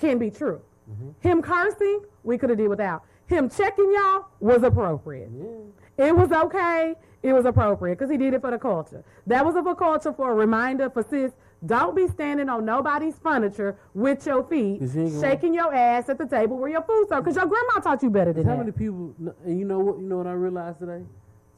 can 0.00 0.18
be 0.18 0.30
true. 0.30 0.60
Mm-hmm. 0.90 1.28
Him 1.28 1.42
cursing, 1.42 2.02
we 2.22 2.38
could 2.38 2.50
have 2.50 2.58
did 2.58 2.68
without. 2.68 3.02
Him 3.26 3.48
checking 3.50 3.92
y'all 3.92 4.26
was 4.38 4.62
appropriate. 4.62 5.30
Yeah. 5.36 6.06
It 6.06 6.16
was 6.16 6.30
okay. 6.30 6.94
It 7.22 7.32
was 7.32 7.44
appropriate 7.44 7.98
because 7.98 8.10
he 8.10 8.16
did 8.16 8.34
it 8.34 8.40
for 8.40 8.50
the 8.52 8.58
culture. 8.58 9.02
That 9.26 9.44
was 9.44 9.56
of 9.56 9.66
a 9.66 9.74
culture 9.74 10.12
for 10.12 10.30
a 10.30 10.34
reminder 10.34 10.90
for 10.90 11.02
sis. 11.02 11.32
Don't 11.64 11.96
be 11.96 12.06
standing 12.08 12.48
on 12.48 12.64
nobody's 12.64 13.18
furniture 13.18 13.76
with 13.94 14.26
your 14.26 14.44
feet, 14.44 14.82
shaking 15.20 15.54
your 15.54 15.74
ass 15.74 16.08
at 16.08 16.18
the 16.18 16.26
table 16.26 16.58
where 16.58 16.70
your 16.70 16.82
food's 16.82 17.08
served. 17.08 17.24
Because 17.24 17.36
your 17.36 17.46
grandma 17.46 17.80
taught 17.80 18.02
you 18.02 18.10
better 18.10 18.32
than 18.32 18.44
How 18.44 18.50
that. 18.50 18.56
How 18.56 18.62
many 18.62 18.72
people? 18.72 19.14
And 19.44 19.58
you 19.58 19.64
know 19.64 19.78
what? 19.78 19.98
You 19.98 20.06
know 20.06 20.18
what 20.18 20.26
I 20.26 20.32
realized 20.32 20.80
today? 20.80 21.02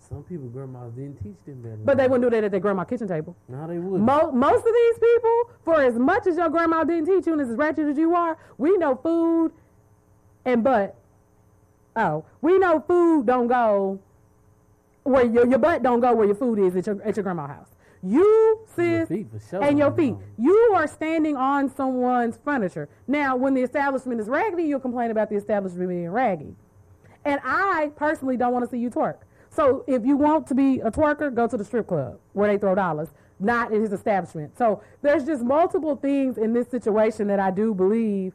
Some 0.08 0.22
people 0.22 0.46
grandmas 0.48 0.92
didn't 0.94 1.16
teach 1.22 1.36
them 1.44 1.60
better. 1.60 1.76
But 1.84 1.98
they 1.98 2.06
wouldn't 2.08 2.22
do 2.22 2.34
that 2.34 2.44
at 2.44 2.50
their 2.50 2.60
grandma 2.60 2.84
kitchen 2.84 3.08
table. 3.08 3.36
No, 3.48 3.66
they 3.66 3.78
would. 3.78 4.00
Mo- 4.00 4.30
most 4.30 4.66
of 4.66 4.72
these 4.72 4.98
people, 4.98 5.50
for 5.64 5.82
as 5.82 5.94
much 5.94 6.26
as 6.26 6.36
your 6.36 6.48
grandma 6.48 6.84
didn't 6.84 7.06
teach 7.06 7.26
you 7.26 7.32
and 7.32 7.42
as 7.42 7.48
ratchet 7.56 7.88
as 7.88 7.98
you 7.98 8.14
are, 8.14 8.38
we 8.56 8.78
know 8.78 8.94
food 8.94 9.52
and 10.44 10.64
butt. 10.64 10.94
Oh, 11.96 12.24
we 12.40 12.58
know 12.58 12.80
food 12.80 13.26
don't 13.26 13.48
go 13.48 13.98
where 15.02 15.24
your, 15.24 15.46
your 15.46 15.58
butt 15.58 15.82
don't 15.82 16.00
go 16.00 16.14
where 16.14 16.26
your 16.26 16.36
food 16.36 16.58
is 16.60 16.76
at 16.76 16.86
your, 16.86 17.02
at 17.02 17.16
your 17.16 17.24
grandma's 17.24 17.50
house. 17.50 17.68
You, 18.02 18.66
Your 18.76 19.06
sis, 19.06 19.08
for 19.08 19.40
sure. 19.50 19.62
and 19.62 19.78
your 19.78 19.92
feet. 19.92 20.14
You 20.38 20.72
are 20.74 20.86
standing 20.86 21.36
on 21.36 21.68
someone's 21.74 22.38
furniture. 22.44 22.88
Now, 23.06 23.36
when 23.36 23.54
the 23.54 23.62
establishment 23.62 24.20
is 24.20 24.28
raggedy, 24.28 24.64
you'll 24.64 24.80
complain 24.80 25.10
about 25.10 25.30
the 25.30 25.36
establishment 25.36 25.88
being 25.88 26.08
raggy. 26.10 26.54
And 27.24 27.40
I 27.44 27.90
personally 27.96 28.36
don't 28.36 28.52
want 28.52 28.64
to 28.64 28.70
see 28.70 28.78
you 28.78 28.90
twerk. 28.90 29.18
So 29.50 29.84
if 29.88 30.04
you 30.06 30.16
want 30.16 30.46
to 30.48 30.54
be 30.54 30.80
a 30.80 30.90
twerker, 30.90 31.34
go 31.34 31.46
to 31.48 31.56
the 31.56 31.64
strip 31.64 31.88
club 31.88 32.18
where 32.32 32.48
they 32.48 32.58
throw 32.58 32.74
dollars, 32.74 33.08
not 33.40 33.72
in 33.72 33.80
his 33.82 33.92
establishment. 33.92 34.56
So 34.56 34.82
there's 35.02 35.24
just 35.24 35.42
multiple 35.42 35.96
things 35.96 36.38
in 36.38 36.52
this 36.52 36.68
situation 36.68 37.26
that 37.28 37.40
I 37.40 37.50
do 37.50 37.74
believe 37.74 38.34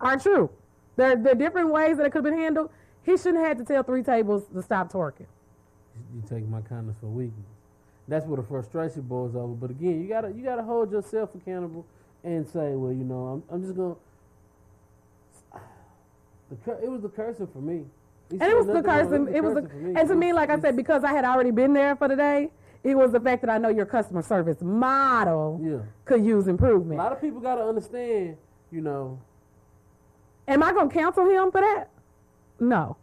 are 0.00 0.18
true. 0.18 0.50
There, 0.96 1.16
there 1.16 1.32
are 1.32 1.36
different 1.36 1.70
ways 1.70 1.98
that 1.98 2.06
it 2.06 2.10
could 2.10 2.24
have 2.24 2.32
been 2.32 2.40
handled. 2.40 2.70
He 3.04 3.16
shouldn't 3.16 3.36
have 3.36 3.46
had 3.46 3.58
to 3.58 3.64
tell 3.64 3.82
three 3.82 4.02
tables 4.02 4.44
to 4.52 4.62
stop 4.62 4.92
twerking. 4.92 5.26
You 6.14 6.22
take 6.28 6.46
my 6.48 6.60
kindness 6.62 6.96
for 7.00 7.06
weakness. 7.06 7.46
That's 8.08 8.24
where 8.26 8.36
the 8.36 8.42
frustration 8.46 9.02
boils 9.02 9.34
over. 9.34 9.54
But 9.54 9.70
again, 9.70 10.00
you 10.00 10.08
gotta 10.08 10.30
you 10.30 10.44
gotta 10.44 10.62
hold 10.62 10.92
yourself 10.92 11.34
accountable 11.34 11.84
and 12.22 12.46
say, 12.46 12.74
well, 12.74 12.92
you 12.92 13.04
know, 13.04 13.42
I'm 13.50 13.54
I'm 13.54 13.62
just 13.62 13.76
gonna. 13.76 13.96
The 16.48 16.54
cur- 16.64 16.78
it 16.80 16.88
was 16.88 17.02
the 17.02 17.08
cursing 17.08 17.48
for 17.48 17.58
me. 17.58 17.86
He 18.30 18.38
And 18.38 18.52
it 18.52 18.56
was 18.56 18.68
the 18.68 18.80
cursing. 18.80 19.34
It 19.34 19.42
was, 19.42 19.54
the, 19.54 19.62
me. 19.62 19.98
and 19.98 20.08
to 20.08 20.14
me, 20.14 20.32
like 20.32 20.48
I 20.48 20.60
said, 20.60 20.76
because 20.76 21.02
I 21.02 21.12
had 21.12 21.24
already 21.24 21.50
been 21.50 21.72
there 21.72 21.96
for 21.96 22.06
the 22.06 22.14
day, 22.14 22.50
it 22.84 22.94
was 22.94 23.10
the 23.10 23.18
fact 23.18 23.42
that 23.42 23.50
I 23.50 23.58
know 23.58 23.68
your 23.68 23.84
customer 23.84 24.22
service 24.22 24.60
model 24.60 25.60
yeah. 25.60 25.78
could 26.04 26.24
use 26.24 26.46
improvement. 26.46 27.00
A 27.00 27.02
lot 27.02 27.10
of 27.10 27.20
people 27.20 27.40
gotta 27.40 27.64
understand, 27.64 28.36
you 28.70 28.80
know. 28.80 29.18
Am 30.46 30.62
I 30.62 30.72
gonna 30.72 30.88
counsel 30.88 31.28
him 31.28 31.50
for 31.50 31.60
that? 31.60 31.90
No. 32.60 32.96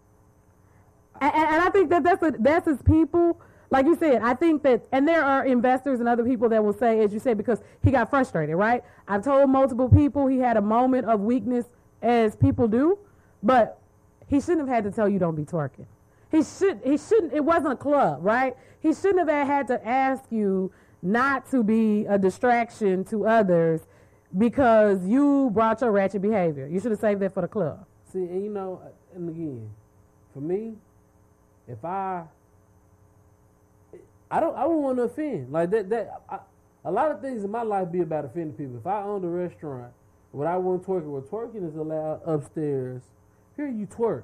And, 1.19 1.33
and 1.33 1.49
and 1.55 1.61
I 1.61 1.69
think 1.69 1.89
that 1.89 2.03
that's 2.03 2.23
a, 2.23 2.33
that's 2.39 2.65
his 2.65 2.81
people. 2.81 3.41
Like 3.73 3.87
you 3.87 3.95
said, 3.95 4.21
I 4.21 4.35
think 4.35 4.61
that, 4.63 4.85
and 4.91 5.07
there 5.07 5.23
are 5.23 5.45
investors 5.45 5.99
and 5.99 6.07
other 6.07 6.23
people 6.23 6.47
that 6.49 6.63
will 6.63 6.73
say, 6.73 7.03
as 7.03 7.11
you 7.11 7.19
said, 7.19 7.37
because 7.37 7.59
he 7.83 7.89
got 7.89 8.09
frustrated, 8.09 8.55
right? 8.55 8.83
I've 9.07 9.23
told 9.23 9.49
multiple 9.49 9.89
people 9.89 10.27
he 10.27 10.37
had 10.37 10.57
a 10.57 10.61
moment 10.61 11.07
of 11.07 11.21
weakness, 11.21 11.65
as 12.03 12.35
people 12.35 12.67
do, 12.67 12.99
but 13.41 13.79
he 14.27 14.39
shouldn't 14.39 14.67
have 14.67 14.69
had 14.69 14.83
to 14.83 14.91
tell 14.91 15.09
you 15.09 15.17
don't 15.17 15.35
be 15.35 15.43
twerking. 15.43 15.85
He 16.29 16.43
should. 16.43 16.81
He 16.83 16.97
shouldn't. 16.97 17.33
It 17.33 17.43
wasn't 17.43 17.73
a 17.73 17.75
club, 17.75 18.19
right? 18.21 18.55
He 18.79 18.93
shouldn't 18.93 19.27
have 19.27 19.47
had 19.47 19.67
to 19.67 19.87
ask 19.87 20.23
you 20.29 20.71
not 21.01 21.49
to 21.51 21.63
be 21.63 22.05
a 22.05 22.17
distraction 22.17 23.03
to 23.05 23.25
others 23.25 23.81
because 24.37 25.05
you 25.07 25.49
brought 25.53 25.81
your 25.81 25.91
ratchet 25.91 26.21
behavior. 26.21 26.67
You 26.67 26.79
should 26.79 26.91
have 26.91 26.99
saved 26.99 27.21
that 27.21 27.33
for 27.33 27.41
the 27.41 27.47
club. 27.47 27.85
See, 28.11 28.19
and 28.19 28.43
you 28.43 28.49
know, 28.49 28.81
and 29.15 29.29
again, 29.29 29.69
for 30.33 30.41
me, 30.41 30.73
if 31.67 31.83
I, 31.85 32.23
I 34.33 34.39
don't, 34.39 34.55
I 34.55 34.63
don't 34.63 34.81
want 34.81 34.97
to 34.97 35.03
offend. 35.03 35.51
Like 35.51 35.69
that, 35.69 35.89
that 35.91 36.21
I, 36.27 36.39
a 36.85 36.91
lot 36.91 37.11
of 37.11 37.21
things 37.21 37.43
in 37.43 37.51
my 37.51 37.61
life 37.61 37.91
be 37.91 38.01
about 38.01 38.25
offending 38.25 38.53
people. 38.53 38.77
If 38.77 38.87
I 38.87 39.03
owned 39.03 39.23
a 39.23 39.27
restaurant, 39.27 39.93
what 40.31 40.47
I 40.47 40.57
want 40.57 40.83
twerking, 40.83 41.05
well, 41.05 41.21
twerking 41.21 41.69
is 41.69 41.75
allowed 41.75 42.21
upstairs. 42.25 43.03
Here 43.55 43.67
you 43.67 43.85
twerk. 43.85 44.23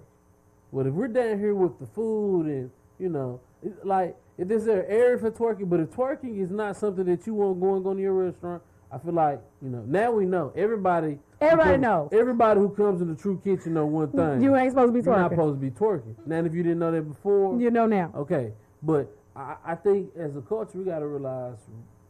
But 0.73 0.87
if 0.87 0.93
we're 0.93 1.09
down 1.09 1.37
here 1.37 1.53
with 1.53 1.77
the 1.79 1.85
food 1.85 2.47
and 2.47 2.71
you 2.97 3.09
know, 3.09 3.39
like 3.83 4.15
if 4.39 4.47
there's 4.47 4.65
an 4.65 4.83
area 4.87 5.19
for 5.19 5.29
twerking, 5.29 5.69
but 5.69 5.79
if 5.79 5.89
twerking 5.91 6.41
is 6.41 6.49
not 6.49 6.75
something 6.75 7.05
that 7.05 7.27
you 7.27 7.35
want 7.35 7.59
going 7.59 7.85
on 7.85 7.97
in 7.97 8.03
your 8.03 8.13
restaurant, 8.13 8.63
I 8.91 8.97
feel 8.97 9.13
like 9.13 9.39
you 9.61 9.69
know. 9.69 9.83
Now 9.85 10.11
we 10.11 10.25
know 10.25 10.51
everybody. 10.55 11.19
Everybody 11.39 11.69
comes- 11.73 11.81
knows. 11.83 12.09
Everybody 12.11 12.59
who 12.59 12.69
comes 12.69 13.01
in 13.01 13.09
the 13.09 13.15
true 13.15 13.39
kitchen 13.43 13.75
know 13.75 13.85
one 13.85 14.11
thing. 14.11 14.41
You 14.41 14.55
ain't 14.55 14.71
supposed 14.71 14.91
to 14.91 14.99
be 14.99 15.01
twerking. 15.01 15.05
You're 15.05 15.17
not 15.19 15.29
supposed 15.29 15.61
to 15.61 15.65
be 15.65 15.71
twerking. 15.71 16.15
Now, 16.25 16.39
if 16.43 16.53
you 16.55 16.63
didn't 16.63 16.79
know 16.79 16.91
that 16.91 17.03
before, 17.03 17.61
You 17.61 17.69
know 17.69 17.85
now. 17.85 18.11
okay. 18.15 18.53
But 18.81 19.15
I, 19.39 19.55
I 19.72 19.75
think 19.75 20.12
as 20.17 20.36
a 20.36 20.41
culture, 20.41 20.77
we 20.77 20.84
got 20.84 21.00
to 21.00 21.08
realize 21.08 21.58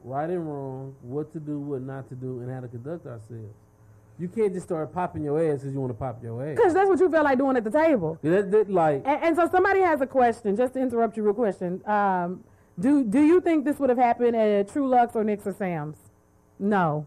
right 0.04 0.30
and 0.30 0.48
wrong, 0.48 0.96
what 1.02 1.32
to 1.34 1.40
do, 1.40 1.60
what 1.60 1.82
not 1.82 2.10
to 2.10 2.16
do, 2.16 2.40
and 2.40 2.52
how 2.52 2.62
to 2.62 2.68
conduct 2.68 3.06
ourselves. 3.06 3.54
You 4.18 4.28
can't 4.28 4.54
just 4.54 4.66
start 4.66 4.94
popping 4.94 5.24
your 5.24 5.40
ass 5.40 5.60
because 5.60 5.74
you 5.74 5.80
want 5.80 5.92
to 5.92 5.98
pop 5.98 6.22
your 6.22 6.44
ass. 6.46 6.58
Because 6.58 6.74
that's 6.74 6.90
what 6.90 7.00
you 7.00 7.10
felt 7.10 7.24
like 7.24 7.38
doing 7.38 7.56
at 7.56 7.64
the 7.64 7.72
table. 7.72 8.18
That, 8.22 8.52
that, 8.52 8.70
like, 8.70 9.04
And, 9.06 9.24
and 9.24 9.36
so 9.36 9.48
somebody 9.50 9.80
has 9.80 10.02
a 10.02 10.08
question, 10.08 10.58
just 10.58 10.74
to 10.74 10.82
interrupt 10.82 11.16
you 11.16 11.24
real 11.24 11.34
question. 11.34 11.82
Um, 11.88 12.44
do 12.78 13.04
do 13.04 13.22
you 13.22 13.42
think 13.42 13.66
this 13.66 13.78
would 13.80 13.90
have 13.90 13.98
happened 13.98 14.36
at 14.36 14.68
TruLuck's 14.70 15.16
or 15.16 15.24
Nick's 15.24 15.46
or 15.46 15.54
Sam's? 15.54 15.98
No. 16.58 17.06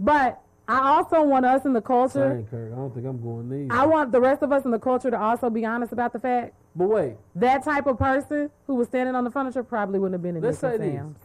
But 0.00 0.40
I 0.66 0.96
also 0.96 1.22
want 1.22 1.46
us 1.46 1.64
in 1.64 1.72
the 1.72 1.80
culture, 1.80 2.34
dang, 2.34 2.46
Kirk, 2.46 2.72
I 2.72 2.76
don't 2.76 2.92
think 2.92 3.06
I'm 3.06 3.22
going 3.22 3.48
these. 3.48 3.68
I 3.70 3.86
want 3.86 4.12
the 4.12 4.20
rest 4.20 4.42
of 4.42 4.52
us 4.52 4.64
in 4.64 4.70
the 4.70 4.78
culture 4.78 5.10
to 5.10 5.18
also 5.20 5.48
be 5.50 5.64
honest 5.64 5.92
about 5.92 6.12
the 6.12 6.18
fact 6.18 6.54
but 6.76 6.88
wait, 6.88 7.16
that 7.36 7.62
type 7.64 7.86
of 7.86 7.98
person 7.98 8.50
who 8.66 8.74
was 8.74 8.88
standing 8.88 9.14
on 9.14 9.24
the 9.24 9.30
furniture 9.30 9.62
probably 9.62 9.98
wouldn't 9.98 10.14
have 10.14 10.22
been 10.22 10.36
in 10.36 10.42
Let's 10.42 10.58
say 10.58 10.76
this. 10.76 10.94
Sam's. 10.94 11.18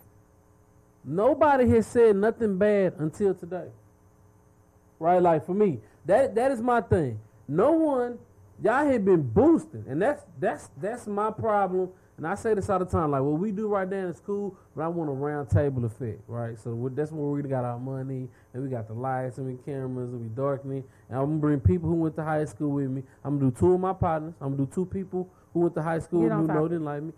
nobody 1.03 1.67
has 1.69 1.87
said 1.87 2.15
nothing 2.15 2.57
bad 2.57 2.93
until 2.99 3.33
today. 3.33 3.69
Right? 4.99 5.21
Like 5.21 5.45
for 5.45 5.53
me, 5.53 5.79
that 6.05 6.35
that 6.35 6.51
is 6.51 6.61
my 6.61 6.81
thing. 6.81 7.19
No 7.47 7.71
one, 7.71 8.19
y'all 8.61 8.85
have 8.85 9.05
been 9.05 9.23
boosting, 9.23 9.85
and 9.87 10.01
that's 10.01 10.23
that's 10.39 10.69
that's 10.79 11.07
my 11.07 11.31
problem. 11.31 11.89
And 12.19 12.27
I 12.27 12.35
say 12.35 12.53
this 12.53 12.69
all 12.69 12.79
the 12.79 12.85
time, 12.85 13.11
like 13.11 13.21
what 13.21 13.39
we 13.39 13.53
do 13.53 13.69
right 13.69 13.87
now 13.87 14.07
in 14.07 14.13
school, 14.13 14.53
but 14.75 14.83
I 14.83 14.89
want 14.89 15.09
a 15.09 15.13
round 15.13 15.49
table 15.49 15.85
effect, 15.85 16.19
right? 16.27 16.59
So 16.59 16.91
that's 16.93 17.13
where 17.13 17.29
we 17.29 17.41
got 17.43 17.63
our 17.63 17.79
money, 17.79 18.27
and 18.53 18.61
we 18.61 18.67
got 18.67 18.89
the 18.89 18.93
lights 18.93 19.37
and 19.37 19.47
the 19.47 19.63
cameras, 19.63 20.11
and 20.11 20.19
we 20.19 20.27
darkening. 20.27 20.83
And 21.07 21.17
I'm 21.17 21.27
gonna 21.27 21.37
bring 21.37 21.61
people 21.61 21.87
who 21.87 21.95
went 21.95 22.17
to 22.17 22.23
high 22.25 22.43
school 22.43 22.71
with 22.71 22.89
me. 22.89 23.03
I'm 23.23 23.39
gonna 23.39 23.51
do 23.51 23.57
two 23.57 23.73
of 23.73 23.79
my 23.79 23.93
partners. 23.93 24.33
I'm 24.41 24.57
gonna 24.57 24.67
do 24.67 24.75
two 24.75 24.85
people 24.85 25.29
who 25.53 25.61
went 25.61 25.75
to 25.75 25.81
high 25.81 25.99
school 25.99 26.27
who 26.27 26.45
know 26.45 26.67
didn't 26.67 26.83
like 26.83 27.03
me. 27.03 27.13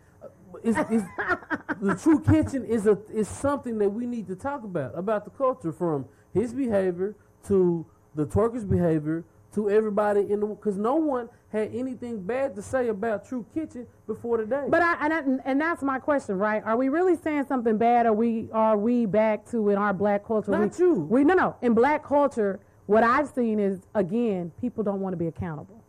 It's, 0.63 0.77
it's, 0.91 1.05
the 1.81 1.95
true 1.95 2.21
kitchen 2.21 2.63
is 2.63 2.85
a 2.85 2.95
is 3.11 3.27
something 3.27 3.79
that 3.79 3.89
we 3.89 4.05
need 4.05 4.27
to 4.27 4.35
talk 4.35 4.63
about 4.63 4.95
about 4.95 5.25
the 5.25 5.31
culture 5.31 5.71
from 5.71 6.05
his 6.31 6.53
behavior 6.53 7.15
to 7.47 7.87
the 8.13 8.27
twerker's 8.27 8.65
behavior 8.65 9.23
to 9.53 9.69
everybody 9.69 10.31
in 10.31 10.39
the 10.39 10.45
because 10.45 10.77
no 10.77 10.95
one 10.95 11.29
had 11.49 11.73
anything 11.73 12.21
bad 12.21 12.55
to 12.55 12.61
say 12.61 12.87
about 12.87 13.27
True 13.27 13.45
Kitchen 13.53 13.85
before 14.07 14.37
today. 14.37 14.65
But 14.69 14.81
I 14.81 15.05
and, 15.05 15.13
I, 15.13 15.49
and 15.49 15.61
that's 15.61 15.83
my 15.83 15.99
question, 15.99 16.37
right? 16.37 16.63
Are 16.63 16.77
we 16.77 16.89
really 16.89 17.15
saying 17.17 17.45
something 17.47 17.77
bad? 17.77 18.05
Or 18.05 18.13
we 18.13 18.49
are 18.53 18.77
we 18.77 19.05
back 19.05 19.45
to 19.51 19.69
in 19.69 19.77
our 19.77 19.93
black 19.93 20.25
culture? 20.25 20.51
Not 20.51 20.77
we, 20.79 20.85
you. 20.85 20.93
We 20.93 21.23
no 21.23 21.33
no 21.33 21.55
in 21.61 21.73
black 21.73 22.03
culture. 22.03 22.59
What 22.85 23.03
I've 23.03 23.29
seen 23.29 23.59
is 23.59 23.81
again, 23.93 24.51
people 24.59 24.83
don't 24.83 25.01
want 25.01 25.13
to 25.13 25.17
be 25.17 25.27
accountable. 25.27 25.81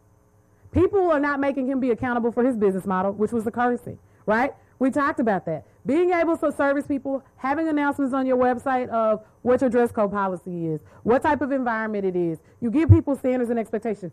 People 0.73 1.11
are 1.11 1.21
not 1.21 1.39
making 1.39 1.67
him 1.67 1.81
be 1.81 1.91
accountable 1.91 2.33
for 2.33 2.43
his 2.43 2.57
business 2.57 2.87
model, 2.87 3.13
which 3.13 3.31
was 3.31 3.45
the 3.45 3.51
cursing, 3.51 3.99
right? 4.27 4.55
We 4.79 4.91
talked 4.91 5.21
about 5.21 5.45
that. 5.47 5.65
Being 5.85 6.11
able 6.13 6.37
to 6.37 6.53
service 6.53 6.87
people, 6.87 7.25
having 7.37 7.69
announcements 7.69 8.15
on 8.15 8.25
your 8.27 8.37
website 8.37 8.89
of 8.91 9.25
what 9.43 9.61
your 9.61 9.71
dress 9.71 9.91
code 9.91 10.13
policy 10.13 10.69
is, 10.69 10.81
what 11.03 11.23
type 11.23 11.41
of 11.41 11.51
environment 11.51 12.05
it 12.05 12.15
is. 12.15 12.39
You 12.61 12.71
give 12.71 12.89
people 12.89 13.17
standards 13.17 13.51
and 13.51 13.59
expectations. 13.59 14.13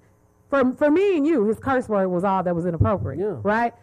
For, 0.49 0.73
for 0.75 0.89
me 0.89 1.15
and 1.17 1.27
you, 1.27 1.45
his 1.45 1.59
curse 1.59 1.87
word 1.87 2.07
was 2.07 2.23
all 2.23 2.41
that 2.41 2.55
was 2.55 2.65
inappropriate, 2.65 3.19
Yeah. 3.19 3.35
right? 3.43 3.73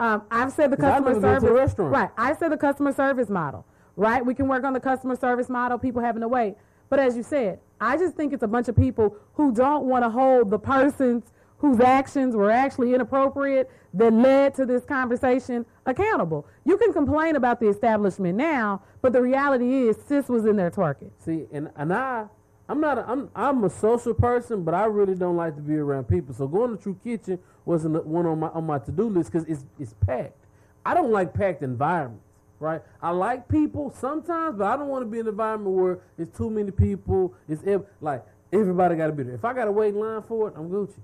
Um, 0.00 0.22
I've 0.30 0.52
said 0.52 0.70
the 0.70 0.76
customer 0.78 1.10
never 1.12 1.20
been 1.20 1.34
to 1.34 1.40
service 1.40 1.50
restaurant. 1.50 1.92
right. 1.92 2.10
I 2.16 2.34
said 2.36 2.52
the 2.52 2.56
customer 2.56 2.92
service 2.92 3.28
model, 3.28 3.66
right? 3.96 4.24
We 4.24 4.32
can 4.34 4.48
work 4.48 4.64
on 4.64 4.72
the 4.72 4.80
customer 4.80 5.16
service 5.16 5.50
model, 5.50 5.76
people 5.78 6.00
having 6.00 6.22
to 6.22 6.28
wait. 6.28 6.54
But 6.88 7.00
as 7.00 7.16
you 7.16 7.22
said, 7.22 7.58
I 7.80 7.98
just 7.98 8.14
think 8.14 8.32
it's 8.32 8.44
a 8.44 8.48
bunch 8.48 8.68
of 8.68 8.76
people 8.76 9.14
who 9.34 9.52
don't 9.52 9.84
want 9.84 10.04
to 10.04 10.08
hold 10.08 10.48
the 10.48 10.58
persons 10.58 11.24
whose 11.66 11.80
actions 11.80 12.36
were 12.36 12.50
actually 12.50 12.94
inappropriate 12.94 13.70
that 13.94 14.12
led 14.12 14.54
to 14.54 14.66
this 14.66 14.84
conversation 14.84 15.66
accountable. 15.84 16.46
You 16.64 16.76
can 16.76 16.92
complain 16.92 17.36
about 17.36 17.60
the 17.60 17.68
establishment 17.68 18.36
now, 18.36 18.82
but 19.02 19.12
the 19.12 19.20
reality 19.20 19.88
is 19.88 19.96
sis 20.06 20.28
was 20.28 20.46
in 20.46 20.56
there 20.56 20.70
twerking. 20.70 21.10
See, 21.18 21.46
and 21.52 21.70
and 21.76 21.92
I, 21.92 22.26
I'm 22.68 22.80
not, 22.80 22.98
a, 22.98 23.10
I'm 23.10 23.30
I'm 23.34 23.64
a 23.64 23.70
social 23.70 24.14
person, 24.14 24.62
but 24.62 24.74
I 24.74 24.84
really 24.84 25.14
don't 25.14 25.36
like 25.36 25.56
to 25.56 25.62
be 25.62 25.76
around 25.76 26.04
people. 26.04 26.34
So 26.34 26.46
going 26.46 26.76
to 26.76 26.82
True 26.82 26.98
Kitchen 27.02 27.38
wasn't 27.64 28.04
one 28.06 28.26
on 28.26 28.40
my 28.40 28.48
on 28.48 28.66
my 28.66 28.78
to 28.80 28.92
do 28.92 29.08
list 29.08 29.32
because 29.32 29.46
it's 29.48 29.64
it's 29.78 29.94
packed. 30.06 30.36
I 30.84 30.94
don't 30.94 31.10
like 31.10 31.34
packed 31.34 31.62
environments, 31.62 32.24
right? 32.60 32.80
I 33.02 33.10
like 33.10 33.48
people 33.48 33.90
sometimes, 33.98 34.56
but 34.58 34.66
I 34.66 34.76
don't 34.76 34.88
want 34.88 35.02
to 35.04 35.10
be 35.10 35.18
in 35.18 35.26
an 35.26 35.32
environment 35.32 35.74
where 35.74 35.98
it's 36.16 36.36
too 36.36 36.48
many 36.48 36.70
people. 36.70 37.34
It's 37.48 37.62
ev- 37.66 37.86
like 38.00 38.24
everybody 38.52 38.94
got 38.94 39.08
to 39.08 39.12
be 39.12 39.24
there. 39.24 39.34
If 39.34 39.44
I 39.44 39.52
got 39.52 39.64
to 39.64 39.72
wait 39.72 39.94
in 39.94 40.00
line 40.00 40.22
for 40.22 40.48
it, 40.48 40.54
I'm 40.56 40.70
Gucci. 40.70 41.00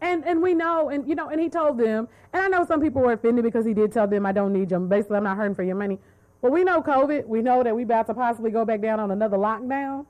And 0.00 0.24
and 0.26 0.40
we 0.40 0.54
know, 0.54 0.88
and 0.88 1.06
you 1.08 1.14
know, 1.14 1.28
and 1.28 1.40
he 1.40 1.48
told 1.48 1.78
them, 1.78 2.08
and 2.32 2.42
I 2.42 2.48
know 2.48 2.64
some 2.64 2.80
people 2.80 3.02
were 3.02 3.12
offended 3.12 3.44
because 3.44 3.66
he 3.66 3.74
did 3.74 3.92
tell 3.92 4.06
them, 4.06 4.24
I 4.24 4.32
don't 4.32 4.52
need 4.52 4.70
you. 4.70 4.78
Basically, 4.78 5.18
I'm 5.18 5.24
not 5.24 5.36
hurting 5.36 5.54
for 5.54 5.62
your 5.62 5.76
money. 5.76 5.98
But 6.40 6.52
we 6.52 6.64
know 6.64 6.80
COVID. 6.80 7.26
We 7.26 7.42
know 7.42 7.62
that 7.62 7.76
we 7.76 7.82
about 7.82 8.06
to 8.06 8.14
possibly 8.14 8.50
go 8.50 8.64
back 8.64 8.80
down 8.80 8.98
on 8.98 9.10
another 9.10 9.36
lockdown 9.36 10.06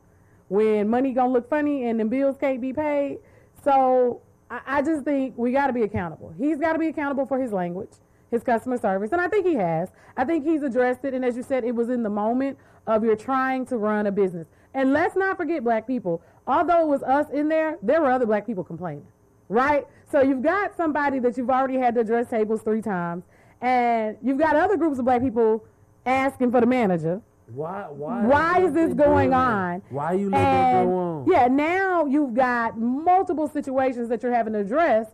when 0.48 0.88
money 0.88 1.12
gonna 1.12 1.32
look 1.32 1.48
funny 1.48 1.86
and 1.88 1.98
then 1.98 2.08
bills 2.08 2.36
can't 2.38 2.60
be 2.60 2.72
paid. 2.72 3.18
So 3.64 4.22
I, 4.48 4.60
I 4.66 4.82
just 4.82 5.04
think 5.04 5.34
we 5.36 5.52
got 5.52 5.68
to 5.68 5.72
be 5.72 5.82
accountable. 5.82 6.32
He's 6.38 6.58
got 6.58 6.74
to 6.74 6.78
be 6.78 6.88
accountable 6.88 7.26
for 7.26 7.40
his 7.40 7.52
language, 7.52 7.90
his 8.30 8.42
customer 8.42 8.78
service, 8.78 9.10
and 9.12 9.20
I 9.20 9.28
think 9.28 9.46
he 9.46 9.54
has. 9.54 9.88
I 10.16 10.24
think 10.24 10.44
he's 10.44 10.62
addressed 10.62 11.04
it. 11.04 11.14
And 11.14 11.24
as 11.24 11.36
you 11.36 11.42
said, 11.42 11.64
it 11.64 11.74
was 11.74 11.88
in 11.88 12.02
the 12.02 12.10
moment 12.10 12.58
of 12.86 13.02
you're 13.04 13.16
trying 13.16 13.66
to 13.66 13.76
run 13.76 14.06
a 14.06 14.12
business. 14.12 14.46
And 14.74 14.92
let's 14.92 15.16
not 15.16 15.36
forget 15.36 15.64
black 15.64 15.86
people. 15.86 16.22
Although 16.46 16.82
it 16.82 16.88
was 16.88 17.02
us 17.02 17.28
in 17.30 17.48
there, 17.48 17.76
there 17.82 18.00
were 18.00 18.10
other 18.10 18.26
black 18.26 18.46
people 18.46 18.64
complaining 18.64 19.06
right? 19.50 19.86
So 20.10 20.22
you've 20.22 20.42
got 20.42 20.74
somebody 20.76 21.18
that 21.18 21.36
you've 21.36 21.50
already 21.50 21.76
had 21.76 21.94
to 21.96 22.00
address 22.00 22.30
tables 22.30 22.62
three 22.62 22.80
times, 22.80 23.24
and 23.60 24.16
you've 24.22 24.38
got 24.38 24.56
other 24.56 24.78
groups 24.78 24.98
of 24.98 25.04
black 25.04 25.20
people 25.20 25.66
asking 26.06 26.50
for 26.50 26.60
the 26.60 26.66
manager. 26.66 27.20
Why? 27.48 27.86
Why? 27.90 28.24
Why 28.24 28.64
is 28.64 28.72
this 28.72 28.94
going 28.94 29.34
on? 29.34 29.82
Why 29.90 30.12
you 30.12 30.30
let 30.30 30.38
that 30.38 30.84
go 30.84 30.94
on? 30.94 31.26
yeah, 31.28 31.48
now 31.48 32.06
you've 32.06 32.32
got 32.32 32.78
multiple 32.78 33.48
situations 33.48 34.08
that 34.08 34.22
you're 34.22 34.32
having 34.32 34.52
to 34.54 34.60
address, 34.60 35.08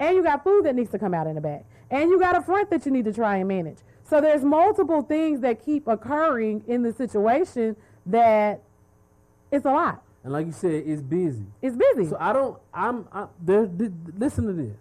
and 0.00 0.16
you 0.16 0.22
got 0.22 0.42
food 0.42 0.64
that 0.64 0.74
needs 0.74 0.90
to 0.90 0.98
come 0.98 1.14
out 1.14 1.26
in 1.26 1.34
the 1.34 1.40
back, 1.40 1.64
and 1.90 2.10
you 2.10 2.18
got 2.18 2.34
a 2.34 2.40
front 2.42 2.70
that 2.70 2.84
you 2.86 2.92
need 2.92 3.04
to 3.04 3.12
try 3.12 3.36
and 3.36 3.46
manage. 3.46 3.78
So 4.08 4.20
there's 4.20 4.42
multiple 4.42 5.02
things 5.02 5.40
that 5.40 5.64
keep 5.64 5.86
occurring 5.86 6.64
in 6.66 6.82
the 6.82 6.92
situation 6.92 7.76
that 8.06 8.62
it's 9.50 9.66
a 9.66 9.70
lot. 9.70 10.02
And 10.24 10.32
like 10.32 10.46
you 10.46 10.52
said, 10.52 10.84
it's 10.86 11.02
busy. 11.02 11.46
It's 11.60 11.76
busy. 11.76 12.08
So 12.08 12.16
I 12.18 12.32
don't. 12.32 12.58
I'm. 12.72 13.08
I, 13.12 13.26
there. 13.40 13.66
th- 13.66 13.90
listen 14.16 14.46
to 14.46 14.52
this. 14.52 14.76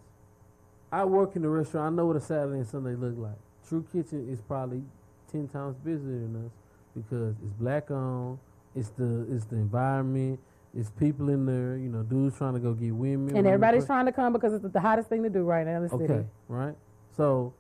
I 0.92 1.06
work 1.06 1.36
in 1.36 1.42
the 1.42 1.50
restaurant. 1.50 1.94
I 1.94 1.96
know 1.96 2.06
what 2.06 2.16
a 2.16 2.22
Saturday 2.22 2.58
and 2.58 2.68
Sunday 2.68 2.96
look 2.96 3.18
like. 3.18 3.38
True 3.68 3.86
Kitchen 3.92 4.30
is 4.32 4.42
probably 4.42 4.84
ten 5.32 5.48
times 5.48 5.76
busier 5.78 6.00
than 6.00 6.46
us 6.46 6.52
because 6.96 7.36
it's 7.44 7.54
black 7.60 7.90
owned. 7.90 8.38
It's 8.76 8.90
the 8.90 9.26
it's 9.32 9.46
the 9.46 9.56
environment. 9.56 10.40
It's 10.78 10.92
people 10.92 11.30
in 11.30 11.46
there. 11.46 11.76
You 11.76 11.90
know, 11.90 12.04
dudes 12.04 12.38
trying 12.38 12.54
to 12.54 12.60
go 12.60 12.74
get 12.74 12.94
women. 12.94 13.30
and 13.30 13.38
women 13.38 13.46
everybody's 13.48 13.86
try- 13.86 13.96
trying 13.96 14.06
to 14.06 14.12
come 14.12 14.34
because 14.34 14.54
it's 14.54 14.72
the 14.72 14.80
hottest 14.80 15.10
thing 15.10 15.24
to 15.24 15.30
do 15.30 15.44
right 15.44 15.66
now 15.66 15.78
in 15.78 15.84
the 15.84 15.90
city. 15.90 16.04
Okay, 16.04 16.26
right. 16.50 16.76
So 17.18 17.54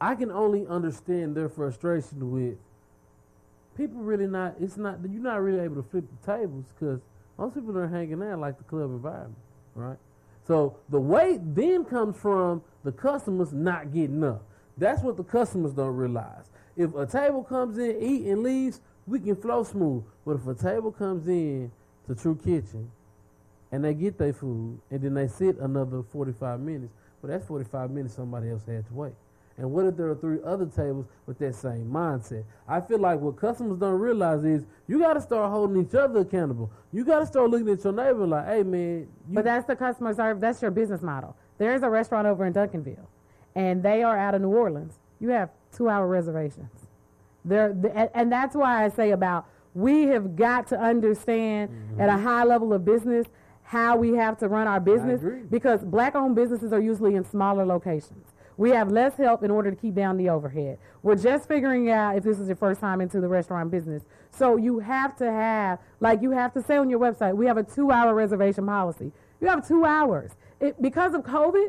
I 0.00 0.14
can 0.14 0.30
only 0.30 0.66
understand 0.66 1.36
their 1.36 1.48
frustration 1.48 2.30
with 2.32 2.56
people 3.78 4.02
really 4.02 4.26
not. 4.26 4.56
It's 4.60 4.76
not 4.76 4.98
you're 5.08 5.22
not 5.22 5.40
really 5.40 5.60
able 5.60 5.76
to 5.76 5.88
flip 5.88 6.04
the 6.20 6.32
tables 6.32 6.66
because 6.78 7.00
most 7.38 7.54
people 7.54 7.78
are 7.78 7.88
hanging 7.88 8.22
out 8.22 8.40
like 8.40 8.58
the 8.58 8.64
club 8.64 8.90
environment, 8.90 9.36
right? 9.74 9.96
So 10.46 10.76
the 10.88 11.00
weight 11.00 11.40
then 11.54 11.84
comes 11.84 12.16
from 12.16 12.62
the 12.84 12.92
customers 12.92 13.52
not 13.52 13.94
getting 13.94 14.24
up. 14.24 14.42
That's 14.76 15.02
what 15.02 15.16
the 15.16 15.24
customers 15.24 15.72
don't 15.72 15.94
realize. 15.96 16.50
If 16.76 16.94
a 16.94 17.06
table 17.06 17.44
comes 17.44 17.78
in, 17.78 17.96
eat 18.00 18.26
and 18.26 18.42
leaves, 18.42 18.80
we 19.06 19.20
can 19.20 19.36
flow 19.36 19.62
smooth. 19.64 20.04
But 20.26 20.36
if 20.36 20.46
a 20.46 20.54
table 20.54 20.92
comes 20.92 21.26
in 21.28 21.70
to 22.06 22.14
True 22.14 22.36
Kitchen 22.36 22.90
and 23.70 23.84
they 23.84 23.94
get 23.94 24.18
their 24.18 24.32
food 24.32 24.80
and 24.90 25.00
then 25.00 25.14
they 25.14 25.28
sit 25.28 25.58
another 25.58 26.02
45 26.02 26.60
minutes, 26.60 26.92
well, 27.20 27.32
that's 27.32 27.46
45 27.46 27.90
minutes 27.90 28.14
somebody 28.14 28.50
else 28.50 28.62
had 28.66 28.86
to 28.86 28.94
wait. 28.94 29.14
And 29.58 29.72
what 29.72 29.86
if 29.86 29.96
there 29.96 30.08
are 30.08 30.14
three 30.14 30.38
other 30.44 30.66
tables 30.66 31.06
with 31.26 31.38
that 31.40 31.54
same 31.56 31.90
mindset? 31.90 32.44
I 32.68 32.80
feel 32.80 33.00
like 33.00 33.18
what 33.18 33.36
customers 33.36 33.78
don't 33.78 33.98
realize 33.98 34.44
is 34.44 34.64
you 34.86 35.00
got 35.00 35.14
to 35.14 35.20
start 35.20 35.50
holding 35.50 35.84
each 35.84 35.94
other 35.94 36.20
accountable. 36.20 36.70
You 36.92 37.04
got 37.04 37.18
to 37.20 37.26
start 37.26 37.50
looking 37.50 37.68
at 37.68 37.82
your 37.82 37.92
neighbor 37.92 38.24
like, 38.24 38.46
hey, 38.46 38.62
man. 38.62 39.00
You 39.00 39.34
But 39.34 39.44
that's 39.44 39.66
the 39.66 39.74
customer 39.74 40.14
service. 40.14 40.40
That's 40.40 40.62
your 40.62 40.70
business 40.70 41.02
model. 41.02 41.36
There 41.58 41.74
is 41.74 41.82
a 41.82 41.90
restaurant 41.90 42.28
over 42.28 42.46
in 42.46 42.52
Duncanville, 42.52 43.06
and 43.56 43.82
they 43.82 44.04
are 44.04 44.16
out 44.16 44.36
of 44.36 44.42
New 44.42 44.54
Orleans. 44.54 45.00
You 45.18 45.30
have 45.30 45.50
two-hour 45.76 46.06
reservations. 46.06 46.70
There, 47.44 47.74
th- 47.74 48.10
and 48.14 48.30
that's 48.30 48.54
why 48.54 48.84
I 48.84 48.88
say 48.90 49.10
about 49.10 49.46
we 49.74 50.04
have 50.06 50.36
got 50.36 50.68
to 50.68 50.80
understand 50.80 51.70
mm-hmm. 51.70 52.00
at 52.00 52.08
a 52.08 52.16
high 52.16 52.44
level 52.44 52.72
of 52.72 52.84
business 52.84 53.26
how 53.64 53.96
we 53.96 54.14
have 54.14 54.38
to 54.38 54.48
run 54.48 54.66
our 54.66 54.80
business 54.80 55.20
because 55.50 55.84
black-owned 55.84 56.34
businesses 56.34 56.72
are 56.72 56.80
usually 56.80 57.16
in 57.16 57.24
smaller 57.24 57.66
locations. 57.66 58.27
We 58.58 58.70
have 58.70 58.90
less 58.90 59.16
help 59.16 59.44
in 59.44 59.50
order 59.50 59.70
to 59.70 59.76
keep 59.76 59.94
down 59.94 60.16
the 60.16 60.28
overhead. 60.28 60.78
We're 61.02 61.14
just 61.14 61.48
figuring 61.48 61.90
out 61.90 62.16
if 62.16 62.24
this 62.24 62.40
is 62.40 62.48
your 62.48 62.56
first 62.56 62.80
time 62.80 63.00
into 63.00 63.20
the 63.20 63.28
restaurant 63.28 63.70
business. 63.70 64.02
So 64.30 64.56
you 64.56 64.80
have 64.80 65.16
to 65.18 65.30
have, 65.30 65.78
like 66.00 66.20
you 66.20 66.32
have 66.32 66.52
to 66.54 66.62
say 66.62 66.76
on 66.76 66.90
your 66.90 66.98
website, 66.98 67.34
we 67.36 67.46
have 67.46 67.56
a 67.56 67.62
two-hour 67.62 68.12
reservation 68.14 68.66
policy. 68.66 69.12
You 69.40 69.46
have 69.46 69.66
two 69.66 69.84
hours. 69.84 70.32
It, 70.60 70.82
because 70.82 71.14
of 71.14 71.22
COVID, 71.22 71.68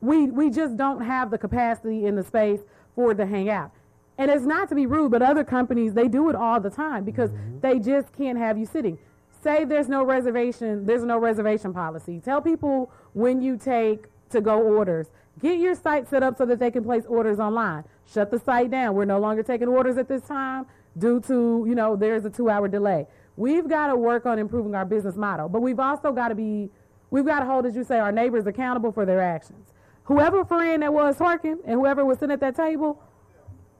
we 0.00 0.26
we 0.26 0.50
just 0.50 0.76
don't 0.76 1.00
have 1.00 1.30
the 1.30 1.38
capacity 1.38 2.04
in 2.04 2.14
the 2.14 2.22
space 2.22 2.60
for 2.94 3.12
it 3.12 3.14
to 3.16 3.26
hang 3.26 3.48
out. 3.48 3.72
And 4.18 4.30
it's 4.30 4.44
not 4.44 4.68
to 4.68 4.74
be 4.74 4.84
rude, 4.84 5.10
but 5.10 5.22
other 5.22 5.44
companies 5.44 5.94
they 5.94 6.08
do 6.08 6.28
it 6.28 6.36
all 6.36 6.60
the 6.60 6.70
time 6.70 7.04
because 7.04 7.30
mm-hmm. 7.30 7.60
they 7.60 7.78
just 7.78 8.12
can't 8.12 8.36
have 8.36 8.58
you 8.58 8.66
sitting. 8.66 8.98
Say 9.42 9.64
there's 9.64 9.88
no 9.88 10.02
reservation, 10.04 10.84
there's 10.84 11.04
no 11.04 11.18
reservation 11.18 11.72
policy. 11.72 12.20
Tell 12.22 12.42
people 12.42 12.90
when 13.14 13.40
you 13.40 13.56
take 13.56 14.06
to 14.30 14.40
go 14.40 14.60
orders. 14.60 15.08
Get 15.38 15.58
your 15.58 15.74
site 15.74 16.08
set 16.08 16.22
up 16.22 16.36
so 16.36 16.46
that 16.46 16.58
they 16.58 16.70
can 16.70 16.84
place 16.84 17.04
orders 17.06 17.38
online. 17.38 17.84
Shut 18.12 18.30
the 18.30 18.38
site 18.38 18.70
down. 18.70 18.94
We're 18.94 19.04
no 19.04 19.18
longer 19.18 19.42
taking 19.42 19.68
orders 19.68 19.96
at 19.96 20.08
this 20.08 20.22
time 20.22 20.66
due 20.96 21.20
to, 21.20 21.64
you 21.68 21.74
know, 21.74 21.96
there's 21.96 22.24
a 22.24 22.30
2-hour 22.30 22.68
delay. 22.68 23.06
We've 23.36 23.68
got 23.68 23.88
to 23.88 23.96
work 23.96 24.26
on 24.26 24.38
improving 24.38 24.74
our 24.74 24.84
business 24.84 25.14
model, 25.16 25.48
but 25.48 25.60
we've 25.60 25.78
also 25.78 26.10
got 26.12 26.28
to 26.28 26.34
be 26.34 26.70
we've 27.10 27.24
got 27.24 27.40
to 27.40 27.46
hold 27.46 27.66
as 27.66 27.76
you 27.76 27.84
say 27.84 27.98
our 27.98 28.12
neighbors 28.12 28.46
accountable 28.46 28.90
for 28.90 29.06
their 29.06 29.20
actions. 29.20 29.72
Whoever 30.04 30.44
friend 30.44 30.82
that 30.82 30.92
was 30.92 31.16
twerking 31.16 31.58
and 31.64 31.74
whoever 31.74 32.04
was 32.04 32.18
sitting 32.18 32.32
at 32.32 32.40
that 32.40 32.56
table, 32.56 33.00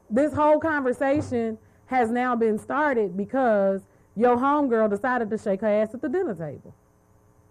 this 0.09 0.33
whole 0.33 0.61
conversation 0.61 1.59
has 1.87 2.11
now 2.11 2.37
been 2.37 2.59
started 2.59 3.17
because 3.17 3.83
your 4.15 4.37
homegirl 4.37 4.91
decided 4.91 5.31
to 5.31 5.39
shake 5.39 5.63
her 5.63 5.69
ass 5.69 5.95
at 5.95 6.03
the 6.03 6.09
dinner 6.09 6.35
table. 6.35 6.75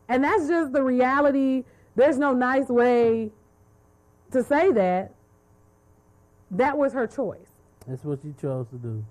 And 0.08 0.24
that's 0.24 0.48
just 0.48 0.74
the 0.74 0.84
reality. 0.84 1.64
There's 1.96 2.18
no 2.18 2.34
nice 2.34 2.70
way 2.70 3.32
to 4.31 4.43
say 4.43 4.72
that. 4.72 5.13
That 6.51 6.77
was 6.77 6.93
her 6.93 7.07
choice. 7.07 7.50
That's 7.88 8.05
what 8.05 8.19
she 8.22 8.34
chose 8.41 8.67
to 8.69 8.77
do. 8.77 9.03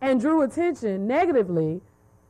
And 0.00 0.20
drew 0.20 0.42
attention 0.42 1.06
negatively 1.06 1.82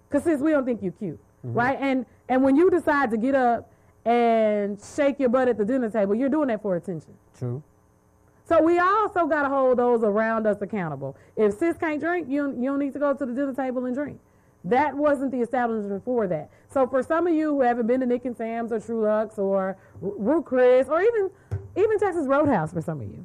because 0.08 0.24
since 0.24 0.40
we 0.40 0.50
don't 0.50 0.64
think 0.64 0.82
you're 0.82 0.92
cute, 0.92 1.20
mm-hmm. 1.46 1.56
right? 1.56 1.78
And 1.80 2.06
and 2.28 2.42
when 2.42 2.56
you 2.56 2.70
decide 2.70 3.10
to 3.10 3.16
get 3.16 3.34
up 3.34 3.70
and 4.04 4.80
shake 4.96 5.20
your 5.20 5.28
butt 5.28 5.48
at 5.48 5.58
the 5.58 5.64
dinner 5.64 5.90
table, 5.90 6.14
you're 6.14 6.28
doing 6.28 6.48
that 6.48 6.62
for 6.62 6.76
attention. 6.76 7.14
True. 7.38 7.62
So 8.48 8.62
we 8.62 8.78
also 8.78 9.26
got 9.26 9.42
to 9.42 9.48
hold 9.48 9.78
those 9.78 10.02
around 10.02 10.46
us 10.46 10.56
accountable. 10.62 11.16
If 11.36 11.58
sis 11.58 11.76
can't 11.76 12.00
drink, 12.00 12.28
you, 12.30 12.48
you 12.58 12.70
don't 12.70 12.78
need 12.78 12.94
to 12.94 12.98
go 12.98 13.12
to 13.12 13.26
the 13.26 13.32
dinner 13.32 13.52
table 13.52 13.84
and 13.84 13.94
drink. 13.94 14.18
That 14.64 14.96
wasn't 14.96 15.30
the 15.30 15.40
establishment 15.40 16.04
for 16.04 16.26
that. 16.26 16.50
So 16.70 16.86
for 16.86 17.02
some 17.02 17.26
of 17.26 17.34
you 17.34 17.50
who 17.50 17.62
haven't 17.62 17.86
been 17.86 18.00
to 18.00 18.06
Nick 18.06 18.24
and 18.24 18.36
Sam's 18.36 18.72
or 18.72 18.80
TruLuck's 18.80 19.38
or 19.38 19.76
Ruth's 20.00 20.48
Chris 20.48 20.88
or 20.88 21.00
even 21.00 21.30
even 21.76 21.98
Texas 21.98 22.26
Roadhouse 22.26 22.72
for 22.72 22.82
some 22.82 23.00
of 23.00 23.06
you, 23.06 23.24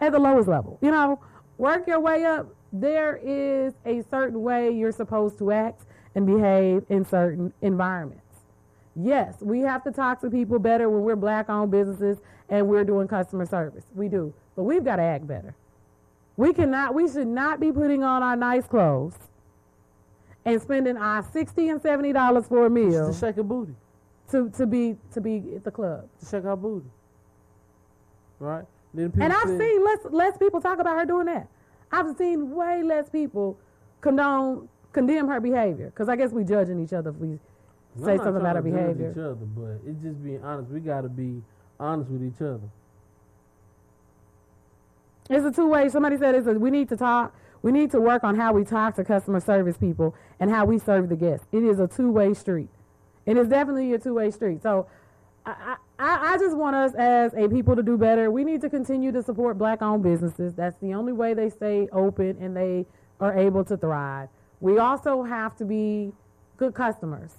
at 0.00 0.12
the 0.12 0.18
lowest 0.18 0.48
level, 0.48 0.78
you 0.82 0.90
know, 0.90 1.20
work 1.58 1.86
your 1.86 2.00
way 2.00 2.24
up. 2.24 2.48
There 2.72 3.16
is 3.16 3.72
a 3.86 4.02
certain 4.10 4.42
way 4.42 4.70
you're 4.70 4.92
supposed 4.92 5.38
to 5.38 5.52
act 5.52 5.82
and 6.14 6.26
behave 6.26 6.84
in 6.88 7.04
certain 7.04 7.52
environments. 7.62 8.24
Yes, 8.96 9.36
we 9.40 9.60
have 9.60 9.84
to 9.84 9.92
talk 9.92 10.20
to 10.22 10.30
people 10.30 10.58
better 10.58 10.90
when 10.90 11.02
we're 11.02 11.16
black 11.16 11.48
owned 11.48 11.70
businesses 11.70 12.18
and 12.48 12.66
we're 12.66 12.84
doing 12.84 13.06
customer 13.06 13.46
service. 13.46 13.84
We 13.94 14.08
do. 14.08 14.34
But 14.56 14.64
we've 14.64 14.84
got 14.84 14.96
to 14.96 15.02
act 15.02 15.26
better. 15.26 15.54
We 16.36 16.52
cannot 16.52 16.94
we 16.94 17.08
should 17.08 17.28
not 17.28 17.60
be 17.60 17.72
putting 17.72 18.02
on 18.02 18.22
our 18.22 18.36
nice 18.36 18.66
clothes 18.66 19.14
and 20.52 20.62
spending 20.62 20.96
our 20.96 21.22
60 21.22 21.68
and 21.68 21.80
70 21.80 22.12
dollars 22.12 22.46
for 22.46 22.66
a 22.66 22.70
meal 22.70 23.12
To 23.12 23.18
shake 23.18 23.36
a 23.38 23.42
booty. 23.42 23.74
to, 24.30 24.50
to 24.50 24.66
be 24.66 24.96
to 25.12 25.20
be 25.20 25.54
at 25.56 25.64
the 25.64 25.70
club. 25.70 26.08
To 26.20 26.26
shake 26.26 26.44
our 26.44 26.56
booty. 26.56 26.88
Right? 28.38 28.64
And 28.96 29.32
I've 29.32 29.48
say- 29.48 29.58
seen 29.58 29.84
less 29.84 29.98
less 30.10 30.38
people 30.38 30.60
talk 30.60 30.78
about 30.78 30.98
her 30.98 31.04
doing 31.04 31.26
that. 31.26 31.48
I've 31.92 32.16
seen 32.16 32.54
way 32.54 32.82
less 32.82 33.08
people 33.10 33.58
condone 34.00 34.68
condemn 34.92 35.28
her 35.28 35.40
behavior 35.40 35.86
because 35.86 36.08
I 36.08 36.16
guess 36.16 36.30
we 36.32 36.44
judging 36.44 36.82
each 36.82 36.92
other 36.92 37.10
if 37.10 37.16
we 37.16 37.28
I'm 37.98 38.04
say 38.04 38.16
something 38.16 38.36
about 38.36 38.56
her 38.56 38.62
trying 38.62 38.72
to 38.74 38.78
judge 38.78 38.96
behavior. 38.96 39.10
Each 39.10 39.18
other, 39.18 39.34
but 39.56 39.88
it's 39.90 40.02
just 40.02 40.22
being 40.22 40.42
honest. 40.44 40.70
We 40.70 40.80
got 40.80 41.02
to 41.02 41.08
be 41.08 41.42
honest 41.80 42.10
with 42.10 42.22
each 42.24 42.40
other. 42.40 42.60
It's 45.30 45.44
a 45.44 45.52
two 45.52 45.68
way. 45.68 45.88
Somebody 45.90 46.16
said 46.16 46.34
it's 46.34 46.46
a, 46.46 46.52
we 46.54 46.70
need 46.70 46.88
to 46.88 46.96
talk. 46.96 47.34
We 47.62 47.72
need 47.72 47.90
to 47.90 48.00
work 48.00 48.24
on 48.24 48.36
how 48.36 48.52
we 48.52 48.64
talk 48.64 48.94
to 48.96 49.04
customer 49.04 49.40
service 49.40 49.76
people 49.76 50.14
and 50.40 50.50
how 50.50 50.64
we 50.64 50.78
serve 50.78 51.08
the 51.08 51.16
guests. 51.16 51.46
It 51.52 51.64
is 51.64 51.80
a 51.80 51.88
two 51.88 52.10
way 52.10 52.34
street. 52.34 52.68
It 53.26 53.36
is 53.36 53.48
definitely 53.48 53.92
a 53.94 53.98
two 53.98 54.14
way 54.14 54.30
street. 54.30 54.62
So 54.62 54.86
I, 55.44 55.76
I, 55.98 56.34
I 56.34 56.38
just 56.38 56.56
want 56.56 56.76
us 56.76 56.94
as 56.94 57.34
a 57.34 57.48
people 57.48 57.74
to 57.74 57.82
do 57.82 57.96
better. 57.96 58.30
We 58.30 58.44
need 58.44 58.60
to 58.60 58.70
continue 58.70 59.10
to 59.12 59.22
support 59.22 59.58
black 59.58 59.82
owned 59.82 60.02
businesses. 60.02 60.54
That's 60.54 60.78
the 60.80 60.94
only 60.94 61.12
way 61.12 61.34
they 61.34 61.50
stay 61.50 61.88
open 61.92 62.36
and 62.40 62.56
they 62.56 62.86
are 63.20 63.36
able 63.36 63.64
to 63.64 63.76
thrive. 63.76 64.28
We 64.60 64.78
also 64.78 65.22
have 65.24 65.56
to 65.56 65.64
be 65.64 66.12
good 66.56 66.74
customers. 66.74 67.32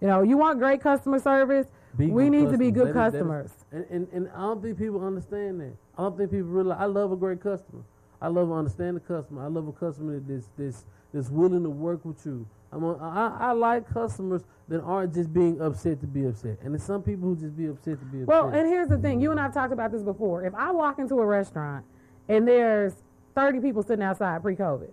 You 0.00 0.06
know, 0.08 0.22
you 0.22 0.36
want 0.36 0.58
great 0.58 0.80
customer 0.80 1.18
service. 1.18 1.66
Be 1.96 2.06
we 2.06 2.28
need 2.30 2.50
to 2.50 2.58
be 2.58 2.70
customers. 2.70 2.72
good 2.72 2.86
That 2.86 2.88
is- 2.88 2.94
that 2.94 3.06
is- 3.06 3.12
customers. 3.12 3.50
And, 3.72 3.86
and 3.90 4.08
and 4.12 4.30
I 4.34 4.40
don't 4.42 4.62
think 4.62 4.78
people 4.78 5.04
understand 5.04 5.60
that. 5.60 5.72
I 5.96 6.02
don't 6.02 6.16
think 6.16 6.30
people 6.30 6.48
realize. 6.48 6.78
I 6.80 6.84
love 6.86 7.12
a 7.12 7.16
great 7.16 7.40
customer. 7.40 7.82
I 8.20 8.28
love 8.28 8.50
understand 8.50 8.96
the 8.96 9.00
customer. 9.00 9.44
I 9.44 9.48
love 9.48 9.68
a 9.68 9.72
customer 9.72 10.14
that 10.14 10.26
this 10.26 10.48
this 10.56 10.84
that's 11.12 11.30
willing 11.30 11.62
to 11.62 11.70
work 11.70 12.04
with 12.04 12.24
you. 12.26 12.46
I'm 12.70 12.84
a, 12.84 12.96
I, 12.98 13.48
I 13.48 13.52
like 13.52 13.88
customers 13.92 14.42
that 14.68 14.82
aren't 14.82 15.14
just 15.14 15.32
being 15.32 15.60
upset 15.60 16.00
to 16.00 16.06
be 16.06 16.26
upset. 16.26 16.58
And 16.62 16.74
there's 16.74 16.82
some 16.82 17.02
people 17.02 17.28
who 17.28 17.36
just 17.36 17.56
be 17.56 17.66
upset 17.66 17.98
to 17.98 18.04
be 18.04 18.18
upset. 18.22 18.28
Well, 18.28 18.48
and 18.48 18.68
here's 18.68 18.88
the 18.88 18.98
thing. 18.98 19.20
You 19.20 19.30
and 19.30 19.40
I 19.40 19.44
have 19.44 19.54
talked 19.54 19.72
about 19.72 19.90
this 19.90 20.02
before. 20.02 20.44
If 20.44 20.54
I 20.54 20.70
walk 20.70 20.98
into 20.98 21.18
a 21.18 21.24
restaurant 21.24 21.84
and 22.28 22.46
there's 22.46 22.92
30 23.34 23.60
people 23.60 23.82
sitting 23.82 24.04
outside 24.04 24.42
pre-COVID, 24.42 24.90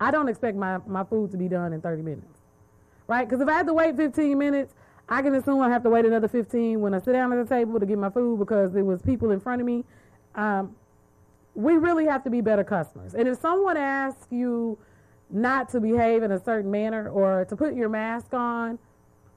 I 0.00 0.10
don't 0.10 0.28
expect 0.28 0.56
my, 0.56 0.78
my 0.86 1.04
food 1.04 1.30
to 1.30 1.36
be 1.36 1.46
done 1.46 1.72
in 1.72 1.80
30 1.80 2.02
minutes, 2.02 2.40
right? 3.06 3.28
Because 3.28 3.40
if 3.40 3.48
I 3.48 3.52
have 3.52 3.66
to 3.66 3.74
wait 3.74 3.96
15 3.96 4.36
minutes, 4.36 4.74
I 5.08 5.22
can 5.22 5.34
assume 5.36 5.60
I 5.60 5.68
have 5.68 5.84
to 5.84 5.90
wait 5.90 6.04
another 6.04 6.26
15 6.26 6.80
when 6.80 6.94
I 6.94 6.98
sit 6.98 7.12
down 7.12 7.32
at 7.32 7.48
the 7.48 7.54
table 7.54 7.78
to 7.78 7.86
get 7.86 7.98
my 7.98 8.10
food 8.10 8.40
because 8.40 8.72
there 8.72 8.84
was 8.84 9.00
people 9.02 9.30
in 9.30 9.38
front 9.38 9.60
of 9.60 9.66
me. 9.66 9.84
Um, 10.34 10.74
we 11.54 11.74
really 11.74 12.06
have 12.06 12.24
to 12.24 12.30
be 12.30 12.40
better 12.40 12.64
customers. 12.64 13.14
And 13.14 13.28
if 13.28 13.40
someone 13.40 13.76
asks 13.76 14.26
you 14.30 14.78
not 15.30 15.68
to 15.70 15.80
behave 15.80 16.22
in 16.22 16.32
a 16.32 16.42
certain 16.42 16.70
manner 16.70 17.08
or 17.08 17.44
to 17.46 17.56
put 17.56 17.74
your 17.74 17.88
mask 17.88 18.32
on, 18.34 18.78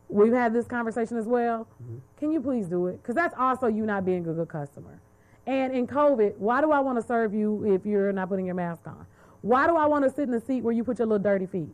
we've 0.10 0.34
had 0.34 0.54
this 0.54 0.68
conversation 0.68 1.18
as 1.18 1.26
well. 1.26 1.68
Mm-hmm. 1.84 1.98
Can 2.18 2.32
you 2.32 2.42
please 2.42 2.68
do 2.68 2.88
it? 2.88 3.02
Because 3.02 3.16
that's 3.16 3.36
also 3.38 3.68
you 3.68 3.86
not 3.86 4.06
being 4.06 4.28
a 4.28 4.34
good 4.34 4.48
customer. 4.48 5.00
And 5.48 5.74
in 5.76 5.88
COVID, 5.88 6.38
why 6.38 6.62
do 6.62 6.72
I 6.72 6.80
want 6.80 7.00
to 7.00 7.06
serve 7.06 7.34
you 7.34 7.64
if 7.66 7.86
you're 7.86 8.12
not 8.12 8.30
putting 8.30 8.46
your 8.46 8.56
mask 8.56 8.88
on? 8.88 9.06
Why 9.42 9.68
do 9.68 9.76
I 9.76 9.86
want 9.86 10.04
to 10.06 10.10
sit 10.10 10.24
in 10.24 10.32
the 10.32 10.40
seat 10.40 10.64
where 10.64 10.74
you 10.74 10.84
put 10.84 11.00
your 11.00 11.08
little 11.08 11.24
dirty 11.24 11.46
feet? 11.46 11.74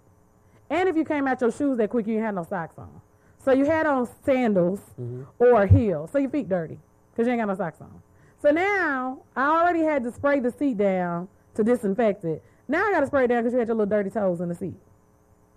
And 0.69 0.89
if 0.89 0.95
you 0.95 1.05
came 1.05 1.27
out 1.27 1.39
your 1.41 1.51
shoes 1.51 1.77
that 1.77 1.89
quick, 1.89 2.07
you 2.07 2.19
had 2.19 2.35
no 2.35 2.43
socks 2.43 2.75
on. 2.77 3.01
So 3.43 3.51
you 3.51 3.65
had 3.65 3.85
on 3.85 4.07
sandals 4.23 4.79
mm-hmm. 4.99 5.23
or 5.39 5.65
heels, 5.65 6.11
so 6.11 6.19
your 6.19 6.29
feet 6.29 6.47
dirty 6.47 6.77
because 7.11 7.27
you 7.27 7.33
ain't 7.33 7.41
got 7.41 7.47
no 7.47 7.55
socks 7.55 7.81
on. 7.81 8.01
So 8.41 8.49
now 8.51 9.19
I 9.35 9.59
already 9.59 9.81
had 9.81 10.03
to 10.03 10.11
spray 10.11 10.39
the 10.39 10.51
seat 10.51 10.77
down 10.77 11.27
to 11.55 11.63
disinfect 11.63 12.23
it. 12.25 12.43
Now 12.67 12.87
I 12.87 12.91
got 12.91 13.01
to 13.01 13.07
spray 13.07 13.25
it 13.25 13.27
down 13.27 13.43
because 13.43 13.53
you 13.53 13.59
had 13.59 13.67
your 13.67 13.75
little 13.75 13.89
dirty 13.89 14.09
toes 14.09 14.41
in 14.41 14.49
the 14.49 14.55
seat. 14.55 14.75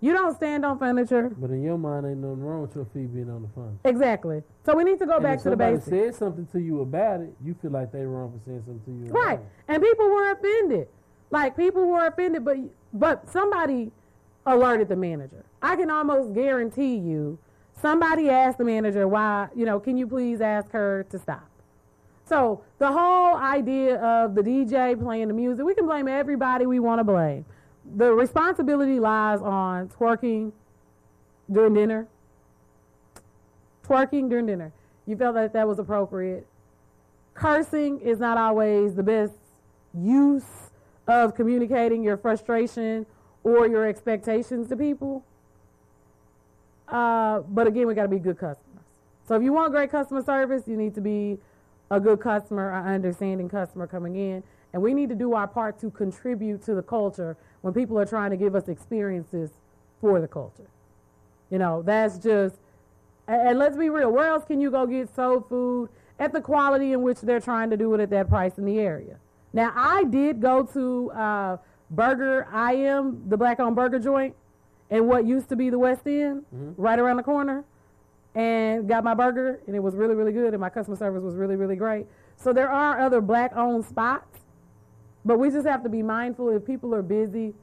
You 0.01 0.13
don't 0.13 0.35
stand 0.35 0.65
on 0.65 0.77
furniture. 0.77 1.31
but 1.37 1.49
in 1.49 1.63
your 1.63 1.77
mind, 1.77 2.05
ain't 2.05 2.17
nothing 2.17 2.41
wrong 2.43 2.61
with 2.61 2.75
your 2.75 2.85
feet 2.85 3.11
being 3.13 3.29
on 3.29 3.41
the 3.41 3.47
furniture. 3.55 3.79
Exactly. 3.85 4.43
So 4.65 4.75
we 4.75 4.83
need 4.83 4.99
to 4.99 5.05
go 5.05 5.15
And 5.15 5.23
back 5.23 5.41
to 5.43 5.49
the 5.49 5.55
basics. 5.57 5.89
said 5.89 6.15
something 6.15 6.45
to 6.51 6.59
you 6.59 6.81
about 6.81 7.21
it, 7.21 7.33
you 7.43 7.55
feel 7.61 7.71
like 7.71 7.91
they 7.91 8.01
wrong 8.05 8.37
for 8.37 8.45
saying 8.45 8.63
something 8.65 8.83
to 8.85 8.91
you. 9.05 9.09
about 9.09 9.19
Right. 9.19 9.39
And 9.67 9.81
people 9.81 10.09
were 10.09 10.31
offended. 10.31 10.87
Like 11.31 11.55
people 11.57 11.87
were 11.87 12.05
offended, 12.05 12.45
but 12.45 12.57
but 12.93 13.29
somebody 13.31 13.91
alerted 14.45 14.89
the 14.89 14.95
manager. 14.95 15.43
I 15.61 15.75
can 15.75 15.89
almost 15.89 16.33
guarantee 16.35 16.97
you 16.97 17.39
somebody 17.81 18.29
asked 18.29 18.59
the 18.59 18.63
manager 18.63 19.07
why, 19.07 19.47
you 19.55 19.65
know, 19.65 19.79
can 19.79 19.97
you 19.97 20.07
please 20.07 20.39
ask 20.39 20.69
her 20.71 21.05
to 21.09 21.17
stop? 21.17 21.49
So 22.25 22.63
the 22.79 22.91
whole 22.91 23.35
idea 23.35 23.97
of 23.97 24.33
the 24.33 24.41
DJ 24.41 24.99
playing 24.99 25.27
the 25.27 25.33
music, 25.33 25.63
we 25.63 25.75
can 25.75 25.85
blame 25.85 26.07
everybody 26.07 26.65
we 26.65 26.79
want 26.79 26.99
to 26.99 27.03
blame. 27.03 27.45
The 27.95 28.11
responsibility 28.11 28.99
lies 28.99 29.41
on 29.41 29.89
twerking 29.89 30.51
during 31.51 31.75
dinner. 31.75 32.07
Twerking 33.87 34.27
during 34.27 34.47
dinner. 34.47 34.73
You 35.05 35.15
felt 35.15 35.35
that 35.35 35.53
that 35.53 35.67
was 35.67 35.77
appropriate. 35.77 36.47
Cursing 37.35 37.99
is 37.99 38.19
not 38.19 38.39
always 38.39 38.95
the 38.95 39.03
best 39.03 39.33
use 39.93 40.71
of 41.07 41.35
communicating 41.35 42.03
your 42.03 42.17
frustration 42.17 43.05
or 43.43 43.67
your 43.67 43.87
expectations 43.87 44.67
to 44.69 44.75
people. 44.75 45.23
Uh, 46.87 47.41
but 47.41 47.67
again, 47.67 47.85
we 47.85 47.93
got 47.93 48.03
to 48.03 48.07
be 48.07 48.17
good 48.17 48.39
customers. 48.39 48.83
So 49.27 49.35
if 49.35 49.43
you 49.43 49.53
want 49.53 49.71
great 49.71 49.91
customer 49.91 50.23
service, 50.23 50.63
you 50.67 50.75
need 50.75 50.95
to 50.95 51.01
be 51.01 51.37
a 51.91 51.99
good 51.99 52.19
customer, 52.19 52.71
an 52.71 52.87
understanding 52.87 53.47
customer 53.49 53.87
coming 53.87 54.15
in. 54.15 54.43
And 54.73 54.81
we 54.81 54.93
need 54.93 55.09
to 55.09 55.15
do 55.15 55.33
our 55.33 55.47
part 55.47 55.79
to 55.79 55.89
contribute 55.89 56.61
to 56.63 56.75
the 56.75 56.81
culture 56.81 57.37
when 57.61 57.73
people 57.73 57.97
are 57.97 58.05
trying 58.05 58.31
to 58.31 58.37
give 58.37 58.55
us 58.55 58.67
experiences 58.67 59.51
for 60.01 60.19
the 60.19 60.27
culture. 60.27 60.67
You 61.49 61.59
know, 61.59 61.81
that's 61.81 62.17
just, 62.17 62.55
and 63.27 63.57
let's 63.57 63.77
be 63.77 63.89
real, 63.89 64.11
where 64.11 64.27
else 64.27 64.43
can 64.45 64.59
you 64.59 64.69
go 64.71 64.85
get 64.85 65.13
soul 65.15 65.41
food 65.41 65.89
at 66.19 66.33
the 66.33 66.41
quality 66.41 66.91
in 66.93 67.01
which 67.03 67.21
they're 67.21 67.39
trying 67.39 67.69
to 67.69 67.77
do 67.77 67.93
it 67.93 67.99
at 68.01 68.09
that 68.09 68.27
price 68.29 68.57
in 68.57 68.65
the 68.65 68.79
area? 68.79 69.17
Now, 69.53 69.71
I 69.75 70.03
did 70.03 70.41
go 70.41 70.63
to 70.63 71.11
uh, 71.11 71.57
Burger 71.91 72.47
I 72.51 72.73
Am, 72.73 73.23
the 73.29 73.37
black 73.37 73.59
owned 73.59 73.75
burger 73.75 73.99
joint, 73.99 74.35
in 74.89 75.07
what 75.07 75.25
used 75.25 75.47
to 75.49 75.55
be 75.55 75.69
the 75.69 75.79
West 75.79 76.05
End, 76.05 76.43
Mhm. 76.53 76.73
right 76.77 76.99
around 76.99 77.17
the 77.17 77.23
corner, 77.23 77.63
and 78.35 78.87
got 78.87 79.03
my 79.03 79.13
burger, 79.13 79.61
and 79.65 79.75
it 79.75 79.79
was 79.79 79.95
really, 79.95 80.13
really 80.13 80.33
good, 80.33 80.53
and 80.53 80.59
my 80.59 80.69
customer 80.69 80.97
service 80.97 81.23
was 81.23 81.35
really, 81.35 81.55
really 81.55 81.75
great. 81.75 82.05
So 82.35 82.51
there 82.51 82.69
are 82.69 82.99
other 82.99 83.21
black 83.21 83.55
owned 83.55 83.85
spots, 83.85 84.39
but 85.23 85.39
we 85.39 85.49
just 85.49 85.65
have 85.65 85.83
to 85.83 85.89
be 85.89 86.03
mindful 86.03 86.49
if 86.49 86.65
people 86.65 86.93
are 86.93 87.01
busy, 87.01 87.53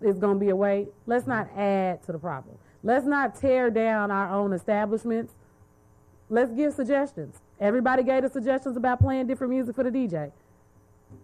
it's 0.00 0.18
going 0.18 0.38
to 0.38 0.40
be 0.40 0.50
a 0.50 0.56
wait. 0.56 0.88
Let's 1.06 1.26
not 1.26 1.48
add 1.56 2.02
to 2.04 2.12
the 2.12 2.18
problem. 2.18 2.56
Let's 2.82 3.06
not 3.06 3.34
tear 3.40 3.70
down 3.70 4.10
our 4.10 4.32
own 4.32 4.52
establishments. 4.52 5.34
Let's 6.28 6.52
give 6.52 6.72
suggestions. 6.72 7.36
Everybody 7.60 8.02
gave 8.02 8.24
us 8.24 8.32
suggestions 8.32 8.76
about 8.76 9.00
playing 9.00 9.26
different 9.26 9.52
music 9.52 9.76
for 9.76 9.84
the 9.84 9.90
DJ. 9.90 10.32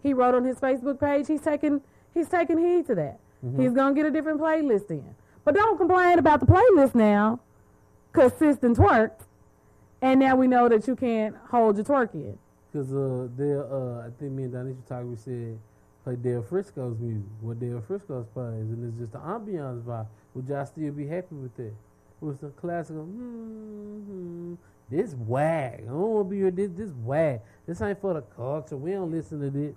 He 0.03 0.13
wrote 0.13 0.35
on 0.35 0.45
his 0.45 0.59
Facebook 0.59 1.01
page. 1.01 1.27
He's 1.27 1.41
taking 1.41 1.81
he's 2.15 2.29
taking 2.29 2.59
heed 2.59 2.87
to 2.87 2.95
that. 2.95 3.19
Mm-hmm. 3.45 3.61
He's 3.61 3.73
gonna 3.73 3.95
get 3.95 4.07
a 4.07 4.11
different 4.11 4.41
playlist 4.41 4.91
in. 4.91 5.15
But 5.45 5.55
don't 5.55 5.79
complain 5.79 6.19
about 6.19 6.41
the 6.41 6.47
playlist 6.47 6.95
now, 6.95 7.41
cause 8.13 8.33
System 8.35 8.75
twerked, 8.75 9.21
and 10.01 10.21
now 10.21 10.37
we 10.37 10.47
know 10.47 10.69
that 10.69 10.87
you 10.87 10.97
can't 10.97 11.37
hold 11.51 11.77
your 11.77 11.85
twerk 11.85 12.15
in. 12.15 12.39
Cause 12.73 12.93
uh, 12.93 13.29
Dale, 13.37 13.69
uh, 13.71 14.07
I 14.07 14.11
think 14.19 14.33
me 14.33 14.45
and 14.45 14.53
Donisha 14.53 14.87
talked. 14.87 15.07
We 15.07 15.17
said 15.17 15.59
play 16.05 16.17
Del 16.17 16.43
Frisco's 16.43 16.99
music. 16.99 17.29
What 17.41 17.61
Del 17.61 17.83
Frisco's 17.87 18.27
plays, 18.33 18.47
and 18.53 18.89
it's 18.89 18.99
just 18.99 19.13
the 19.13 19.19
ambiance 19.19 19.83
vibe. 19.83 20.07
Would 20.35 20.49
y'all 20.49 20.67
still 20.67 20.93
be 20.93 21.07
happy 21.07 21.35
with 21.35 21.57
that? 21.57 21.75
With 22.21 22.41
the 22.41 22.49
classical, 22.49 23.05
hmm, 23.05 24.01
hmm, 24.01 24.55
this 24.91 25.15
wag. 25.15 25.83
I 25.85 25.87
don't 25.87 26.01
want 26.01 26.27
to 26.27 26.31
be 26.31 26.37
here. 26.39 26.51
This 26.51 26.71
this 26.75 26.91
whack. 27.05 27.45
This 27.67 27.81
ain't 27.81 28.01
for 28.01 28.15
the 28.15 28.23
culture. 28.23 28.77
We 28.77 28.93
don't 28.93 29.11
listen 29.11 29.41
to 29.41 29.51
this. 29.51 29.75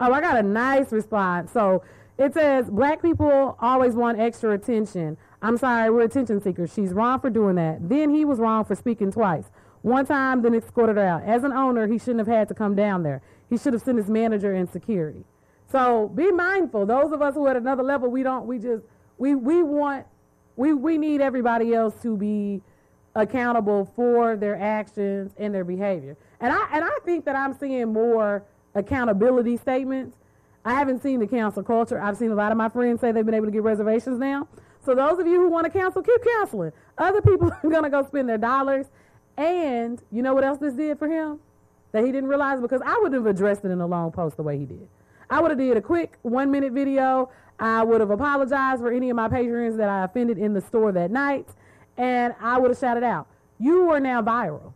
Oh, 0.00 0.12
I 0.12 0.20
got 0.20 0.38
a 0.38 0.42
nice 0.42 0.92
response. 0.92 1.52
So 1.52 1.82
it 2.16 2.34
says, 2.34 2.70
Black 2.70 3.02
people 3.02 3.56
always 3.60 3.94
want 3.94 4.18
extra 4.18 4.52
attention. 4.52 5.16
I'm 5.42 5.56
sorry, 5.56 5.90
we're 5.90 6.02
attention 6.02 6.40
seekers. 6.40 6.72
She's 6.72 6.92
wrong 6.92 7.20
for 7.20 7.30
doing 7.30 7.56
that. 7.56 7.88
Then 7.88 8.14
he 8.14 8.24
was 8.24 8.38
wrong 8.38 8.64
for 8.64 8.74
speaking 8.74 9.10
twice. 9.10 9.44
One 9.82 10.04
time, 10.04 10.42
then 10.42 10.54
escorted 10.54 10.96
her 10.96 11.02
out. 11.06 11.22
As 11.24 11.44
an 11.44 11.52
owner, 11.52 11.86
he 11.86 11.98
shouldn't 11.98 12.18
have 12.18 12.26
had 12.26 12.48
to 12.48 12.54
come 12.54 12.74
down 12.74 13.02
there. 13.02 13.22
He 13.48 13.56
should 13.56 13.72
have 13.72 13.82
sent 13.82 13.96
his 13.96 14.08
manager 14.08 14.52
and 14.52 14.68
security. 14.68 15.24
So 15.72 16.08
be 16.08 16.30
mindful. 16.30 16.84
Those 16.84 17.12
of 17.12 17.22
us 17.22 17.34
who 17.34 17.46
are 17.46 17.50
at 17.50 17.56
another 17.56 17.82
level, 17.82 18.10
we 18.10 18.22
don't, 18.22 18.46
we 18.46 18.58
just, 18.58 18.84
we, 19.16 19.34
we 19.34 19.62
want, 19.62 20.06
we, 20.56 20.74
we 20.74 20.98
need 20.98 21.22
everybody 21.22 21.74
else 21.74 21.94
to 22.02 22.16
be 22.16 22.60
accountable 23.14 23.90
for 23.96 24.36
their 24.36 24.60
actions 24.60 25.32
and 25.38 25.54
their 25.54 25.64
behavior. 25.64 26.16
And 26.40 26.52
I, 26.52 26.66
and 26.72 26.84
I 26.84 26.98
think 27.04 27.24
that 27.24 27.36
I'm 27.36 27.54
seeing 27.54 27.92
more 27.92 28.44
accountability 28.74 29.56
statements. 29.56 30.16
I 30.64 30.74
haven't 30.74 31.02
seen 31.02 31.20
the 31.20 31.26
council 31.26 31.62
culture. 31.62 31.98
I've 32.00 32.18
seen 32.18 32.30
a 32.30 32.34
lot 32.34 32.52
of 32.52 32.58
my 32.58 32.68
friends 32.68 33.00
say 33.00 33.12
they've 33.12 33.24
been 33.24 33.34
able 33.34 33.46
to 33.46 33.52
get 33.52 33.62
reservations 33.62 34.18
now. 34.18 34.46
So 34.84 34.94
those 34.94 35.18
of 35.18 35.26
you 35.26 35.36
who 35.40 35.48
want 35.48 35.64
to 35.64 35.70
cancel, 35.70 36.02
keep 36.02 36.22
canceling. 36.24 36.72
Other 36.96 37.20
people 37.20 37.52
are 37.62 37.82
to 37.82 37.90
go 37.90 38.06
spend 38.06 38.28
their 38.28 38.38
dollars. 38.38 38.86
And 39.36 40.02
you 40.10 40.22
know 40.22 40.34
what 40.34 40.44
else 40.44 40.58
this 40.58 40.74
did 40.74 40.98
for 40.98 41.08
him? 41.08 41.38
That 41.92 42.04
he 42.04 42.12
didn't 42.12 42.28
realize 42.28 42.60
because 42.60 42.82
I 42.84 42.98
would 43.02 43.12
have 43.12 43.26
addressed 43.26 43.64
it 43.64 43.70
in 43.70 43.80
a 43.80 43.86
long 43.86 44.12
post 44.12 44.36
the 44.36 44.42
way 44.42 44.58
he 44.58 44.64
did. 44.64 44.88
I 45.28 45.40
would 45.40 45.50
have 45.50 45.58
did 45.58 45.76
a 45.76 45.80
quick 45.80 46.18
one 46.22 46.50
minute 46.50 46.72
video. 46.72 47.30
I 47.58 47.82
would 47.82 48.00
have 48.00 48.10
apologized 48.10 48.80
for 48.80 48.90
any 48.90 49.10
of 49.10 49.16
my 49.16 49.28
patrons 49.28 49.76
that 49.76 49.88
I 49.88 50.04
offended 50.04 50.38
in 50.38 50.54
the 50.54 50.60
store 50.60 50.92
that 50.92 51.10
night. 51.10 51.48
And 51.96 52.34
I 52.40 52.58
would 52.58 52.70
have 52.70 52.78
shouted 52.78 53.02
out, 53.02 53.26
you 53.58 53.90
are 53.90 54.00
now 54.00 54.22
viral. 54.22 54.72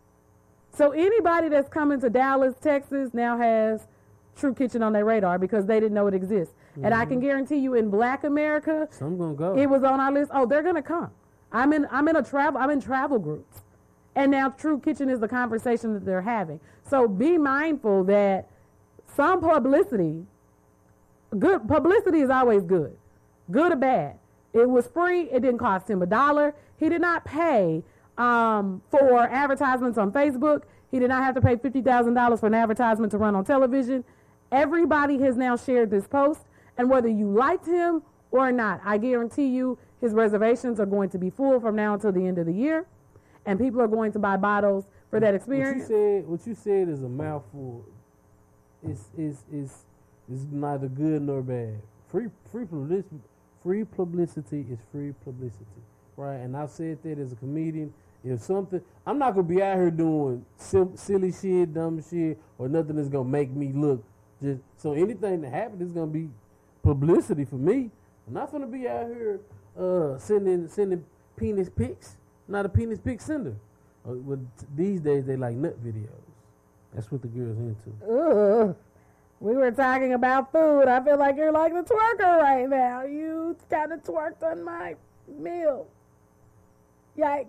So 0.71 0.91
anybody 0.91 1.49
that's 1.49 1.69
coming 1.69 1.99
to 2.01 2.09
Dallas, 2.09 2.53
Texas 2.61 3.11
now 3.13 3.37
has 3.37 3.87
True 4.35 4.53
Kitchen 4.53 4.83
on 4.83 4.93
their 4.93 5.05
radar 5.05 5.39
because 5.39 5.65
they 5.65 5.79
didn't 5.79 5.93
know 5.93 6.07
it 6.07 6.13
exists. 6.13 6.53
And 6.83 6.93
I 6.93 7.05
can 7.05 7.19
guarantee 7.19 7.57
you 7.57 7.73
in 7.75 7.89
black 7.89 8.23
America, 8.23 8.87
Some 8.91 9.17
gonna 9.17 9.33
go. 9.33 9.57
it 9.57 9.67
was 9.67 9.83
on 9.83 9.99
our 9.99 10.11
list. 10.11 10.31
Oh, 10.33 10.45
they're 10.45 10.63
gonna 10.63 10.81
come. 10.81 11.11
I'm 11.51 11.71
in 11.73 11.87
I'm 11.91 12.07
in 12.07 12.15
a 12.15 12.23
travel 12.23 12.59
I'm 12.59 12.69
in 12.69 12.81
travel 12.81 13.19
groups. 13.19 13.61
And 14.15 14.31
now 14.31 14.49
True 14.49 14.79
Kitchen 14.79 15.09
is 15.09 15.19
the 15.19 15.27
conversation 15.27 15.93
that 15.93 16.05
they're 16.05 16.21
having. 16.21 16.59
So 16.89 17.07
be 17.07 17.37
mindful 17.37 18.03
that 18.05 18.49
some 19.15 19.39
publicity 19.41 20.25
good 21.37 21.67
publicity 21.67 22.21
is 22.21 22.29
always 22.29 22.63
good. 22.63 22.95
Good 23.51 23.73
or 23.73 23.75
bad. 23.77 24.17
It 24.53 24.69
was 24.69 24.87
free, 24.87 25.23
it 25.23 25.41
didn't 25.41 25.57
cost 25.57 25.89
him 25.89 26.01
a 26.01 26.05
dollar. 26.05 26.55
He 26.77 26.89
did 26.89 27.01
not 27.01 27.25
pay 27.25 27.83
um, 28.17 28.81
for 28.89 29.21
advertisements 29.21 29.97
on 29.97 30.11
Facebook. 30.11 30.63
He 30.91 30.99
did 30.99 31.09
not 31.09 31.23
have 31.23 31.35
to 31.35 31.41
pay 31.41 31.57
$50,000 31.57 32.39
for 32.39 32.47
an 32.47 32.53
advertisement 32.53 33.11
to 33.11 33.17
run 33.17 33.35
on 33.35 33.43
television. 33.43 34.05
Everybody 34.51 35.17
has 35.19 35.35
now 35.35 35.57
shared 35.57 35.89
this 35.89 36.07
post, 36.07 36.41
and 36.77 36.89
whether 36.89 37.07
you 37.07 37.29
liked 37.31 37.65
him 37.65 38.01
or 38.31 38.51
not, 38.51 38.81
I 38.83 38.97
guarantee 38.97 39.47
you 39.47 39.77
his 40.01 40.13
reservations 40.13 40.79
are 40.79 40.85
going 40.85 41.09
to 41.09 41.17
be 41.17 41.29
full 41.29 41.59
from 41.59 41.75
now 41.75 41.93
until 41.93 42.11
the 42.11 42.25
end 42.25 42.37
of 42.37 42.45
the 42.45 42.53
year, 42.53 42.85
and 43.45 43.59
people 43.59 43.81
are 43.81 43.87
going 43.87 44.11
to 44.13 44.19
buy 44.19 44.37
bottles 44.37 44.85
for 45.09 45.19
that 45.19 45.27
What 45.33 45.47
you 45.47 45.53
experience. 45.61 45.87
said, 45.87 46.27
what 46.27 46.45
you 46.47 46.53
said 46.55 46.89
is 46.89 47.01
a 47.03 47.09
mouthful. 47.09 47.85
It's 48.83 49.09
is 49.17 49.43
is 49.51 49.85
is 50.31 50.45
neither 50.51 50.87
good 50.87 51.21
nor 51.21 51.41
bad. 51.41 51.81
Free 52.09 52.27
free 52.51 52.65
publicity, 52.65 53.19
free 53.63 53.83
publicity 53.83 54.65
is 54.69 54.79
free 54.91 55.13
publicity, 55.23 55.65
right? 56.17 56.35
And 56.35 56.55
I've 56.55 56.69
said 56.71 57.01
that 57.03 57.17
as 57.17 57.31
a 57.31 57.35
comedian. 57.35 57.93
If 58.23 58.41
something, 58.41 58.81
I'm 59.05 59.17
not 59.19 59.31
gonna 59.35 59.47
be 59.47 59.61
out 59.61 59.77
here 59.77 59.91
doing 59.91 60.45
sim- 60.57 60.95
silly 60.97 61.31
shit, 61.31 61.73
dumb 61.73 62.03
shit, 62.07 62.39
or 62.57 62.67
nothing 62.67 62.95
that's 62.95 63.09
gonna 63.09 63.29
make 63.29 63.51
me 63.51 63.71
look 63.71 64.03
just. 64.41 64.61
So 64.77 64.93
anything 64.93 65.41
that 65.41 65.51
happens 65.53 65.81
is 65.81 65.91
gonna 65.91 66.07
be 66.07 66.29
publicity 66.85 67.45
for 67.45 67.55
me. 67.55 67.89
I'm 68.27 68.33
not 68.33 68.51
gonna 68.51 68.67
be 68.67 68.87
out 68.87 69.07
here 69.07 69.41
uh, 69.77 70.17
sending 70.19 70.67
sending 70.69 71.03
penis 71.35 71.69
pics. 71.69 72.17
Not 72.47 72.65
a 72.65 72.69
penis 72.69 72.99
pic 72.99 73.19
sender. 73.19 73.55
Uh, 74.07 74.13
but 74.13 74.39
these 74.75 75.01
days 75.01 75.25
they 75.25 75.35
like 75.35 75.55
nut 75.55 75.83
videos. 75.83 76.09
That's 76.93 77.11
what 77.11 77.23
the 77.23 77.27
girls 77.27 77.57
into. 77.57 77.89
Ugh. 78.07 78.75
We 79.39 79.55
were 79.55 79.71
talking 79.71 80.13
about 80.13 80.51
food. 80.51 80.87
I 80.87 81.03
feel 81.03 81.17
like 81.17 81.35
you're 81.35 81.51
like 81.51 81.73
the 81.73 81.81
twerker 81.81 82.41
right 82.41 82.69
now. 82.69 83.03
You 83.03 83.57
kind 83.69 83.91
of 83.91 84.01
twerked 84.03 84.43
on 84.43 84.63
my 84.63 84.95
meal. 85.27 85.87
Yikes. 87.17 87.47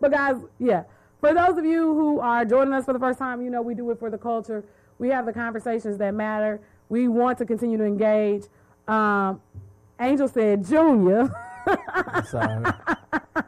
But 0.00 0.12
guys, 0.12 0.36
yeah. 0.58 0.84
For 1.20 1.34
those 1.34 1.58
of 1.58 1.64
you 1.64 1.94
who 1.94 2.20
are 2.20 2.44
joining 2.44 2.72
us 2.74 2.84
for 2.84 2.92
the 2.92 2.98
first 2.98 3.18
time, 3.18 3.42
you 3.42 3.50
know 3.50 3.62
we 3.62 3.74
do 3.74 3.90
it 3.90 3.98
for 3.98 4.10
the 4.10 4.18
culture. 4.18 4.64
We 4.98 5.08
have 5.08 5.26
the 5.26 5.32
conversations 5.32 5.98
that 5.98 6.14
matter. 6.14 6.60
We 6.90 7.08
want 7.08 7.38
to 7.38 7.46
continue 7.46 7.78
to 7.78 7.84
engage. 7.84 8.44
Um, 8.86 9.40
Angel 9.98 10.28
said, 10.28 10.66
Junior. 10.66 11.30
I'm 11.66 12.24
sorry. 12.26 12.64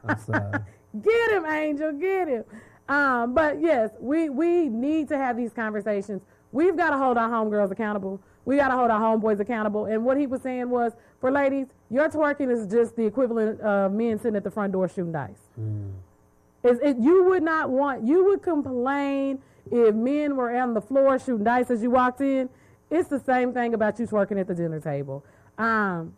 I'm 0.08 0.18
sorry. 0.20 0.58
Get 1.02 1.30
him, 1.32 1.46
Angel, 1.46 1.92
get 1.92 2.28
him. 2.28 2.44
Um, 2.88 3.34
but 3.34 3.60
yes, 3.60 3.90
we, 3.98 4.30
we 4.30 4.68
need 4.68 5.08
to 5.08 5.18
have 5.18 5.36
these 5.36 5.52
conversations. 5.52 6.22
We've 6.52 6.76
got 6.76 6.90
to 6.90 6.98
hold 6.98 7.18
our 7.18 7.28
homegirls 7.28 7.70
accountable. 7.70 8.20
We 8.44 8.56
got 8.56 8.68
to 8.68 8.74
hold 8.74 8.90
our 8.90 9.00
homeboys 9.00 9.40
accountable. 9.40 9.86
And 9.86 10.04
what 10.04 10.18
he 10.18 10.26
was 10.26 10.42
saying 10.42 10.68
was, 10.70 10.92
for 11.20 11.30
ladies, 11.30 11.68
your 11.90 12.08
twerking 12.08 12.50
is 12.50 12.66
just 12.70 12.96
the 12.96 13.06
equivalent 13.06 13.60
of 13.60 13.92
men 13.92 14.18
sitting 14.18 14.36
at 14.36 14.44
the 14.44 14.50
front 14.50 14.72
door 14.72 14.88
shooting 14.88 15.12
dice. 15.12 15.48
Mm. 15.58 15.92
Is 16.64 16.78
it, 16.80 16.96
you 16.98 17.24
would 17.24 17.42
not 17.42 17.70
want, 17.70 18.06
you 18.06 18.24
would 18.26 18.42
complain 18.42 19.40
if 19.70 19.94
men 19.94 20.36
were 20.36 20.54
on 20.54 20.74
the 20.74 20.80
floor 20.80 21.18
shooting 21.18 21.44
dice 21.44 21.70
as 21.70 21.82
you 21.82 21.90
walked 21.90 22.20
in. 22.20 22.48
It's 22.92 23.08
the 23.08 23.20
same 23.20 23.54
thing 23.54 23.72
about 23.72 23.98
you 23.98 24.06
twerking 24.06 24.38
at 24.38 24.46
the 24.46 24.54
dinner 24.54 24.78
table. 24.78 25.24
Um, 25.56 26.14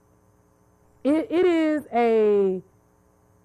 it, 1.05 1.29
it 1.31 1.47
is 1.47 1.87
a 1.93 2.61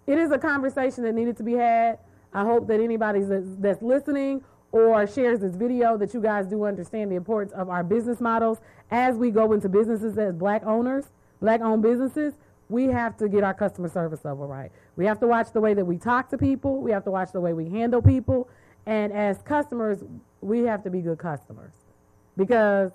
it 0.07 0.17
is 0.17 0.31
a 0.31 0.39
conversation 0.39 1.03
that 1.03 1.13
needed 1.13 1.37
to 1.37 1.43
be 1.43 1.53
had. 1.53 1.99
I 2.33 2.43
hope 2.43 2.67
that 2.67 2.79
anybody 2.79 3.21
that's, 3.21 3.45
that's 3.59 3.81
listening 3.83 4.43
or 4.71 5.05
shares 5.05 5.41
this 5.41 5.55
video 5.55 5.95
that 5.97 6.11
you 6.15 6.21
guys 6.21 6.47
do 6.47 6.63
understand 6.63 7.11
the 7.11 7.15
importance 7.15 7.53
of 7.53 7.69
our 7.69 7.83
business 7.83 8.19
models 8.19 8.57
as 8.89 9.15
we 9.15 9.29
go 9.29 9.53
into 9.53 9.69
businesses 9.69 10.17
as 10.17 10.33
black 10.33 10.65
owners, 10.65 11.05
black 11.39 11.61
owned 11.61 11.83
businesses, 11.83 12.33
we 12.69 12.85
have 12.85 13.15
to 13.17 13.29
get 13.29 13.43
our 13.43 13.53
customer 13.53 13.89
service 13.89 14.25
level 14.25 14.47
right. 14.47 14.71
We 14.95 15.05
have 15.05 15.19
to 15.19 15.27
watch 15.27 15.51
the 15.53 15.61
way 15.61 15.75
that 15.75 15.85
we 15.85 15.97
talk 15.97 16.29
to 16.29 16.37
people, 16.37 16.81
we 16.81 16.89
have 16.91 17.03
to 17.03 17.11
watch 17.11 17.31
the 17.31 17.41
way 17.41 17.53
we 17.53 17.69
handle 17.69 18.01
people, 18.01 18.49
and 18.87 19.13
as 19.13 19.43
customers, 19.43 20.03
we 20.41 20.61
have 20.61 20.83
to 20.83 20.89
be 20.89 21.01
good 21.01 21.19
customers 21.19 21.73
because 22.35 22.91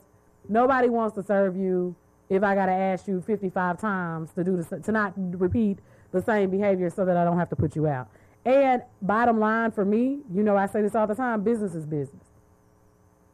nobody 0.49 0.89
wants 0.89 1.15
to 1.17 1.23
serve 1.23 1.57
you 1.57 1.95
if 2.29 2.43
I 2.43 2.55
got 2.55 2.67
to 2.67 2.73
ask 2.73 3.07
you 3.07 3.21
55 3.21 3.81
times 3.81 4.31
to 4.33 4.45
do 4.45 4.63
the, 4.63 4.81
to 4.81 4.93
not 4.93 5.13
repeat 5.17 5.79
the 6.13 6.23
same 6.23 6.51
behavior 6.51 6.91
so 6.91 7.05
that 7.05 7.17
I 7.17 7.25
don't 7.25 7.39
have 7.39 7.51
to 7.51 7.57
put 7.57 7.77
you 7.77 7.87
out. 7.87 8.09
And 8.45 8.83
bottom 9.03 9.39
line 9.39 9.71
for 9.73 9.85
me, 9.85 10.21
you 10.33 10.43
know, 10.43 10.57
I 10.57 10.67
say 10.67 10.83
this 10.83 10.95
all 10.95 11.07
the 11.07 11.15
time 11.15 11.43
business 11.43 11.75
is 11.75 11.87
business. 11.87 12.25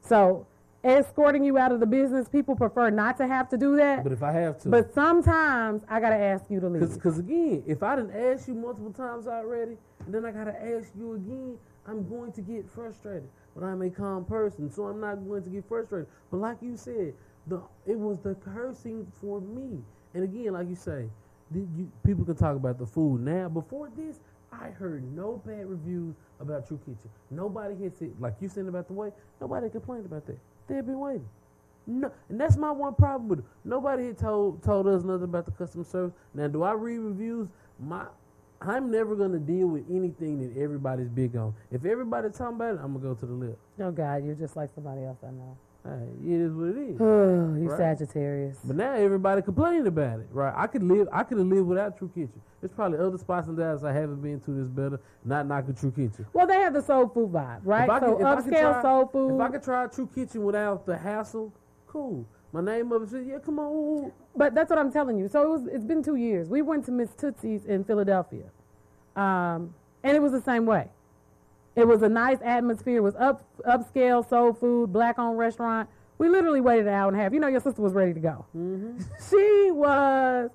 So, 0.03 0.47
escorting 0.83 1.45
you 1.45 1.59
out 1.59 1.73
of 1.73 1.81
the 1.81 1.87
business, 1.87 2.29
people 2.29 2.57
prefer 2.57 2.91
not 2.91 3.17
to 3.19 3.27
have 3.27 3.49
to 3.51 3.59
do 3.59 3.77
that. 3.77 4.03
But 4.03 4.13
if 4.13 4.23
I 4.23 4.33
have 4.33 4.61
to, 4.63 4.69
But 4.69 4.95
sometimes 4.95 5.83
I 5.89 6.01
got 6.01 6.11
to 6.11 6.17
ask 6.17 6.45
you 6.49 6.61
to 6.61 6.69
leave. 6.69 6.95
Because 6.95 7.19
again, 7.19 7.63
if 7.67 7.83
I 7.83 7.97
didn't 7.97 8.17
ask 8.17 8.49
you 8.49 8.55
multiple 8.55 8.93
times 8.93 9.27
already, 9.27 9.77
and 10.07 10.15
then 10.15 10.25
I 10.25 10.31
gotta 10.31 10.61
ask 10.61 10.89
you 10.99 11.15
again, 11.15 11.59
I'm 11.91 12.09
going 12.09 12.33
to 12.33 12.41
get 12.41 12.69
frustrated. 12.71 13.29
But 13.55 13.65
I'm 13.65 13.83
a 13.83 13.91
calm 13.91 14.25
person, 14.25 14.71
so 14.71 14.85
I'm 14.85 15.01
not 15.01 15.27
going 15.27 15.43
to 15.43 15.51
get 15.51 15.67
frustrated. 15.69 16.07
But 16.31 16.39
like 16.39 16.59
you 16.63 16.77
said, 16.77 17.15
the 17.49 17.61
it 17.87 17.99
was 17.99 18.19
the 18.21 18.35
cursing 18.37 19.11
for 19.21 19.41
me. 19.41 19.79
And 20.15 20.25
again, 20.25 20.53
like 20.53 20.69
you 20.69 20.77
say, 20.77 21.09
you, 21.53 21.91
people 22.05 22.25
can 22.25 22.37
talk 22.37 22.55
about 22.57 22.79
the 22.79 22.87
food 22.87 23.21
now. 23.23 23.49
Before 23.49 23.91
this, 23.97 24.21
I 24.53 24.69
heard 24.69 25.05
no 25.17 25.43
bad 25.45 25.67
reviews 25.69 26.15
about 26.41 26.67
True 26.69 26.79
Kitchen. 26.79 27.11
Nobody 27.31 27.83
had 27.83 27.97
said, 27.97 28.13
like 28.21 28.35
you 28.41 28.49
said 28.49 28.67
about 28.67 28.87
the 28.87 28.93
wait. 28.93 29.13
Nobody 29.41 29.69
complained 29.69 30.07
about 30.07 30.27
that. 30.27 30.39
They've 30.69 30.87
been 30.87 31.01
waiting. 31.01 31.29
No, 31.87 32.13
and 32.29 32.41
that's 32.41 32.57
my 32.57 32.71
one 32.71 32.95
problem 32.95 33.29
with 33.29 33.41
it. 33.41 33.45
Nobody 33.65 34.07
had 34.07 34.19
told 34.19 34.63
told 34.63 34.87
us 34.87 35.03
nothing 35.03 35.25
about 35.25 35.47
the 35.47 35.53
customer 35.53 35.85
service. 35.85 36.15
Now, 36.35 36.47
do 36.47 36.63
I 36.63 36.73
read 36.73 36.99
reviews? 36.99 37.49
My, 37.81 38.05
I'm 38.63 38.91
never 38.91 39.17
gonna 39.17 39.39
deal 39.39 39.69
with 39.69 39.85
anything 39.91 40.39
that 40.41 40.61
everybody's 40.61 41.09
big 41.09 41.35
on. 41.37 41.55
If 41.71 41.85
everybody's 41.87 42.37
talking 42.37 42.57
about 42.57 42.75
it, 42.75 42.81
I'm 42.83 42.93
gonna 42.93 42.99
go 42.99 43.15
to 43.15 43.27
the 43.27 43.33
left. 43.33 43.59
oh, 43.81 43.91
God, 43.91 44.25
you're 44.25 44.35
just 44.35 44.55
like 44.57 44.71
somebody 44.75 45.03
else 45.05 45.19
I 45.27 45.31
know. 45.31 45.57
Hey, 45.83 46.35
it 46.35 46.41
is 46.43 46.53
what 46.53 46.69
it 46.69 46.77
is. 46.77 47.01
You 47.01 47.69
Right. 47.71 47.79
Sagittarius. 47.79 48.59
But 48.65 48.77
now 48.77 48.93
everybody 48.93 49.41
complaining 49.41 49.87
about 49.87 50.21
it, 50.21 50.29
right? 50.31 50.53
I 50.55 50.67
could 50.67 50.83
live. 50.83 51.09
I 51.11 51.23
could 51.23 51.39
have 51.39 51.47
lived 51.47 51.67
without 51.69 51.97
True 51.97 52.09
Kitchen. 52.15 52.41
There's 52.61 52.73
probably 52.73 52.99
other 52.99 53.17
spots 53.17 53.49
in 53.49 53.57
Dallas 53.57 53.83
I 53.83 53.93
haven't 53.95 54.21
been 54.21 54.41
to 54.41 54.51
that's 54.51 54.69
better. 54.69 55.01
Not 55.25 55.47
knocking 55.47 55.75
True 55.75 55.91
Kitchen. 55.91 56.27
Well, 56.35 56.47
they 56.47 56.57
have 56.61 56.75
the 56.75 56.83
soul 56.83 57.09
food 57.09 57.31
vibe, 57.33 57.61
right? 57.65 57.89
If 57.89 58.01
so 58.03 58.17
could- 58.17 58.21
if 58.21 58.27
I 58.27 58.37
could 58.43 58.53
upscale 58.53 58.73
try- 58.73 58.83
soul 58.83 59.07
food. 59.07 59.35
If 59.37 59.41
I 59.41 59.49
could 59.49 59.63
try 59.63 59.87
True 59.87 60.07
Kitchen 60.15 60.45
without 60.45 60.85
the 60.85 60.99
hassle, 60.99 61.51
cool. 61.87 62.27
My 62.53 62.61
name 62.61 62.91
of 62.91 63.15
it 63.15 63.27
yeah, 63.27 63.39
come 63.39 63.59
on. 63.59 64.13
But 64.35 64.55
that's 64.55 64.71
what 64.71 64.79
I'm 64.79 64.93
telling 64.93 65.19
you. 65.19 65.29
So 65.29 65.43
it 65.43 65.49
was. 65.49 65.69
It's 65.73 65.85
been 65.85 66.03
two 66.03 66.17
years. 66.17 66.49
We 66.49 66.63
went 66.63 66.85
to 66.87 66.93
Miss 66.93 67.11
Tootsie's 67.11 67.65
in 67.65 67.85
Philadelphia, 67.85 68.45
um, 69.15 69.75
and 70.03 70.17
it 70.17 70.21
was 70.21 70.33
the 70.33 70.43
same 70.43 70.67
way. 70.67 70.89
It 71.77 71.87
was 71.87 72.03
a 72.03 72.09
nice 72.09 72.39
atmosphere. 72.43 72.97
It 72.97 73.03
was 73.03 73.15
up 73.17 73.45
upscale 73.67 74.29
soul 74.29 74.53
food, 74.53 74.93
black 74.93 75.19
owned 75.19 75.39
restaurant. 75.39 75.89
We 76.19 76.29
literally 76.29 76.61
waited 76.61 76.87
an 76.89 76.95
hour 76.95 77.09
and 77.09 77.17
a 77.17 77.23
half. 77.23 77.33
You 77.33 77.41
know, 77.41 77.47
your 77.47 77.61
sister 77.61 77.81
was 77.81 77.93
ready 77.93 78.15
to 78.15 78.21
go. 78.21 78.45
she 79.31 79.71
was. 79.71 80.51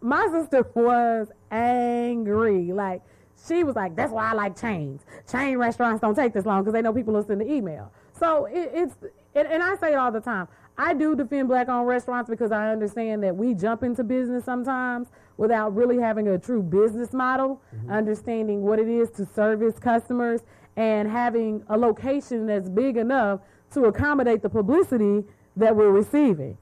My 0.00 0.28
sister 0.30 0.68
was 0.74 1.28
angry. 1.50 2.72
Like 2.72 3.02
she 3.46 3.62
was 3.62 3.76
like, 3.76 3.94
"That's 3.94 4.12
why 4.12 4.30
I 4.30 4.34
like 4.34 4.60
chains. 4.60 5.02
Chain 5.30 5.58
restaurants 5.58 6.00
don't 6.00 6.16
take 6.16 6.32
this 6.32 6.44
long 6.44 6.62
because 6.62 6.72
they 6.72 6.82
know 6.82 6.92
people 6.92 7.14
listen 7.14 7.38
to 7.38 7.50
email." 7.50 7.92
So 8.18 8.46
it, 8.46 8.70
it's 8.74 8.94
and, 9.34 9.46
and 9.46 9.62
I 9.62 9.76
say 9.76 9.92
it 9.92 9.96
all 9.96 10.10
the 10.10 10.20
time. 10.20 10.48
I 10.78 10.92
do 10.94 11.16
defend 11.16 11.48
black-owned 11.48 11.86
restaurants 11.88 12.28
because 12.28 12.52
I 12.52 12.70
understand 12.70 13.22
that 13.22 13.34
we 13.34 13.54
jump 13.54 13.82
into 13.82 14.04
business 14.04 14.44
sometimes 14.44 15.08
without 15.38 15.74
really 15.74 15.98
having 15.98 16.28
a 16.28 16.38
true 16.38 16.62
business 16.62 17.12
model, 17.12 17.62
understanding 17.88 18.62
what 18.62 18.78
it 18.78 18.88
is 18.88 19.10
to 19.12 19.24
service 19.26 19.78
customers, 19.78 20.42
and 20.76 21.08
having 21.08 21.62
a 21.68 21.76
location 21.76 22.46
that's 22.46 22.68
big 22.68 22.96
enough 22.98 23.40
to 23.72 23.84
accommodate 23.86 24.42
the 24.42 24.48
publicity 24.50 25.24
that 25.56 25.74
we're 25.74 25.90
receiving. 25.90 26.56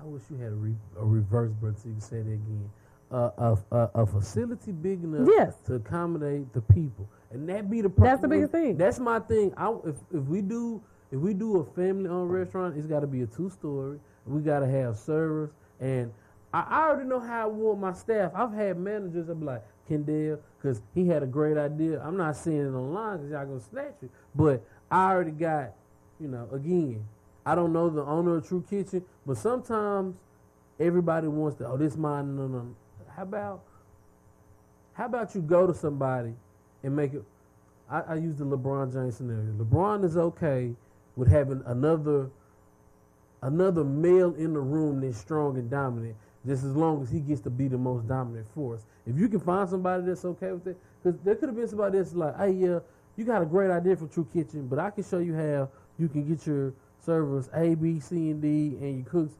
I 0.00 0.04
wish 0.04 0.22
you 0.30 0.36
had 0.36 0.52
a, 0.52 0.56
re- 0.56 0.74
a 1.00 1.04
reverse 1.04 1.52
button 1.54 1.76
so 1.76 1.88
you 1.88 1.92
can 1.94 2.00
say 2.00 2.16
that 2.16 2.30
again. 2.32 2.70
Uh, 3.10 3.30
a, 3.38 3.58
a, 3.74 3.90
a 4.02 4.06
facility 4.06 4.70
big 4.70 5.02
enough 5.02 5.26
Yes. 5.34 5.54
to 5.64 5.74
accommodate 5.76 6.52
the 6.52 6.60
people, 6.60 7.08
and 7.30 7.48
that 7.48 7.70
be 7.70 7.80
the 7.80 7.88
problem. 7.88 8.04
That's 8.10 8.20
the 8.20 8.28
biggest 8.28 8.52
thing. 8.52 8.76
That's 8.76 8.98
my 9.00 9.18
thing. 9.20 9.54
I, 9.56 9.74
if 9.86 9.96
if 10.12 10.22
we 10.24 10.42
do 10.42 10.82
if 11.10 11.18
we 11.18 11.34
do 11.34 11.58
a 11.58 11.64
family-owned 11.64 12.32
restaurant, 12.32 12.76
it's 12.76 12.86
got 12.86 13.00
to 13.00 13.06
be 13.06 13.22
a 13.22 13.26
two-story. 13.26 13.98
We 14.26 14.42
got 14.42 14.60
to 14.60 14.68
have 14.68 14.98
servers, 14.98 15.50
and 15.80 16.12
I, 16.52 16.60
I 16.68 16.88
already 16.88 17.08
know 17.08 17.20
how 17.20 17.44
I 17.44 17.46
want 17.46 17.80
my 17.80 17.92
staff. 17.92 18.32
I've 18.34 18.52
had 18.52 18.78
managers 18.78 19.26
that 19.26 19.34
be 19.36 19.46
like 19.46 19.64
Kendall 19.88 20.38
because 20.60 20.82
he 20.94 21.08
had 21.08 21.22
a 21.22 21.26
great 21.26 21.56
idea. 21.56 22.00
I'm 22.04 22.16
not 22.16 22.36
saying 22.36 22.60
it 22.60 22.76
online 22.76 23.18
because 23.18 23.30
y'all 23.30 23.46
gonna 23.46 23.60
snatch 23.60 23.94
it, 24.02 24.10
but 24.34 24.62
I 24.90 25.10
already 25.10 25.30
got, 25.30 25.72
you 26.20 26.28
know, 26.28 26.48
again. 26.52 27.06
I 27.46 27.54
don't 27.54 27.72
know 27.72 27.88
the 27.88 28.02
owner 28.02 28.36
of 28.36 28.46
True 28.46 28.62
Kitchen, 28.68 29.02
but 29.24 29.38
sometimes 29.38 30.16
everybody 30.78 31.28
wants 31.28 31.56
to. 31.58 31.66
Oh, 31.66 31.78
this 31.78 31.96
mine. 31.96 32.36
No, 32.36 32.46
no. 32.46 32.74
How 33.16 33.22
about? 33.22 33.62
How 34.92 35.06
about 35.06 35.34
you 35.34 35.40
go 35.40 35.66
to 35.66 35.72
somebody 35.72 36.34
and 36.82 36.94
make 36.94 37.14
it? 37.14 37.24
I, 37.90 38.00
I 38.00 38.14
use 38.16 38.36
the 38.36 38.44
LeBron 38.44 38.92
James 38.92 39.16
scenario. 39.16 39.52
LeBron 39.52 40.04
is 40.04 40.18
okay 40.18 40.74
with 41.18 41.28
having 41.28 41.60
another 41.66 42.30
another 43.42 43.84
male 43.84 44.34
in 44.36 44.52
the 44.52 44.60
room 44.60 45.00
that's 45.00 45.18
strong 45.18 45.58
and 45.58 45.68
dominant, 45.68 46.16
just 46.46 46.64
as 46.64 46.74
long 46.74 47.02
as 47.02 47.10
he 47.10 47.18
gets 47.20 47.40
to 47.40 47.50
be 47.50 47.68
the 47.68 47.76
most 47.76 48.06
dominant 48.08 48.46
force. 48.54 48.86
If 49.04 49.18
you 49.18 49.28
can 49.28 49.40
find 49.40 49.68
somebody 49.68 50.04
that's 50.04 50.24
okay 50.24 50.52
with 50.52 50.66
it, 50.68 50.76
because 51.02 51.18
there 51.24 51.34
could 51.34 51.48
have 51.48 51.56
been 51.56 51.68
somebody 51.68 51.98
that's 51.98 52.14
like, 52.14 52.36
hey, 52.36 52.52
yeah, 52.52 52.78
you 53.16 53.24
got 53.24 53.42
a 53.42 53.46
great 53.46 53.70
idea 53.70 53.96
for 53.96 54.06
True 54.06 54.26
Kitchen, 54.32 54.68
but 54.68 54.78
I 54.78 54.90
can 54.90 55.04
show 55.04 55.18
you 55.18 55.34
how 55.34 55.68
you 55.98 56.08
can 56.08 56.26
get 56.26 56.46
your 56.46 56.72
servers 57.04 57.48
A, 57.52 57.74
B, 57.74 57.98
C, 57.98 58.30
and 58.30 58.40
D, 58.40 58.76
and 58.80 58.96
your 58.98 59.06
cooks 59.06 59.34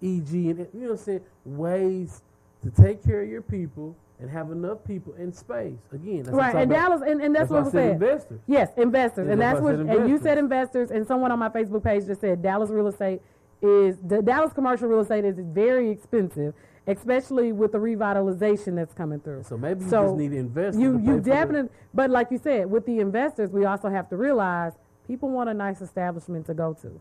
E, 0.00 0.20
G, 0.20 0.50
and 0.50 0.58
you 0.58 0.68
know 0.74 0.80
what 0.80 0.90
I'm 0.92 0.96
saying? 0.98 1.20
Ways 1.44 2.22
to 2.62 2.70
take 2.70 3.04
care 3.04 3.22
of 3.22 3.28
your 3.28 3.42
people 3.42 3.96
and 4.20 4.30
have 4.30 4.50
enough 4.50 4.78
people 4.84 5.14
in 5.14 5.32
space. 5.32 5.78
Again, 5.92 6.22
that's 6.24 6.30
right, 6.36 6.54
and. 6.54 6.70
Dallas, 6.70 7.02
and, 7.06 7.20
and 7.20 7.34
that's, 7.34 7.50
why 7.50 7.60
what 7.60 7.68
I 7.68 7.70
said 7.70 7.92
investors. 7.92 8.40
Yes, 8.46 8.70
investors, 8.76 9.26
Yeah, 9.26 9.32
and 9.32 9.40
that's 9.40 9.60
that's 9.60 9.62
what. 9.62 9.74
And 9.74 10.08
you 10.08 10.18
said 10.18 10.38
investors. 10.38 10.90
and 10.90 11.06
someone 11.06 11.32
on 11.32 11.38
my 11.38 11.48
Facebook 11.48 11.82
page 11.84 12.06
just 12.06 12.20
said 12.20 12.42
Dallas 12.42 12.70
real 12.70 12.86
estate 12.86 13.20
is 13.62 13.96
the 14.06 14.22
Dallas 14.22 14.52
commercial 14.52 14.88
real 14.88 15.00
estate 15.00 15.24
is 15.24 15.36
very 15.38 15.90
expensive, 15.90 16.54
especially 16.86 17.52
with 17.52 17.72
the 17.72 17.78
revitalization 17.78 18.74
that's 18.74 18.94
coming 18.94 19.20
through. 19.20 19.42
So 19.44 19.56
maybe 19.58 19.84
you 19.84 19.90
So 19.90 20.04
just 20.04 20.16
need 20.16 20.32
investors. 20.32 20.80
You 20.80 20.98
you 20.98 21.20
definitely, 21.20 21.70
but 21.92 22.10
like 22.10 22.30
you 22.30 22.38
said, 22.38 22.70
with 22.70 22.86
the 22.86 23.00
investors, 23.00 23.50
we 23.50 23.64
also 23.64 23.88
have 23.90 24.08
to 24.10 24.16
realize 24.16 24.72
people 25.06 25.28
want 25.30 25.50
a 25.50 25.54
nice 25.54 25.80
establishment 25.80 26.46
to 26.46 26.54
go 26.54 26.74
to, 26.82 27.00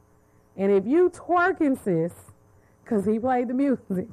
and 0.57 0.71
if 0.71 0.85
you 0.85 1.09
twerking 1.09 1.77
sis, 1.81 2.13
because 2.83 3.05
he 3.05 3.19
played 3.19 3.47
the 3.47 3.53
music, 3.53 4.07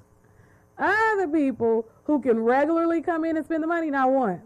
other 0.79 1.29
people 1.29 1.89
who 2.05 2.21
can 2.21 2.41
regularly 2.41 3.03
come 3.03 3.25
in 3.25 3.37
and 3.37 3.45
spend 3.45 3.63
the 3.63 3.67
money, 3.67 3.91
not 3.91 4.11
once, 4.11 4.43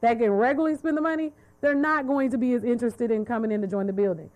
that 0.00 0.18
can 0.18 0.30
regularly 0.30 0.76
spend 0.76 0.96
the 0.96 1.02
money, 1.02 1.32
they're 1.60 1.74
not 1.74 2.06
going 2.06 2.30
to 2.30 2.38
be 2.38 2.52
as 2.52 2.64
interested 2.64 3.10
in 3.10 3.24
coming 3.24 3.50
in 3.50 3.60
to 3.62 3.66
join 3.66 3.86
the 3.86 3.92
building. 3.92 4.30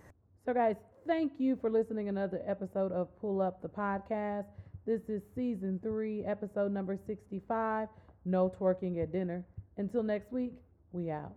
So, 0.45 0.53
guys, 0.53 0.75
thank 1.05 1.33
you 1.37 1.57
for 1.61 1.69
listening 1.69 2.09
another 2.09 2.41
episode 2.45 2.91
of 2.91 3.07
Pull 3.21 3.41
Up 3.41 3.61
the 3.61 3.69
Podcast. 3.69 4.45
This 4.85 5.01
is 5.07 5.21
season 5.35 5.79
three, 5.83 6.25
episode 6.25 6.71
number 6.71 6.97
65 7.05 7.87
No 8.25 8.49
Twerking 8.49 9.01
at 9.01 9.11
Dinner. 9.11 9.45
Until 9.77 10.01
next 10.01 10.31
week, 10.31 10.53
we 10.91 11.11
out. 11.11 11.33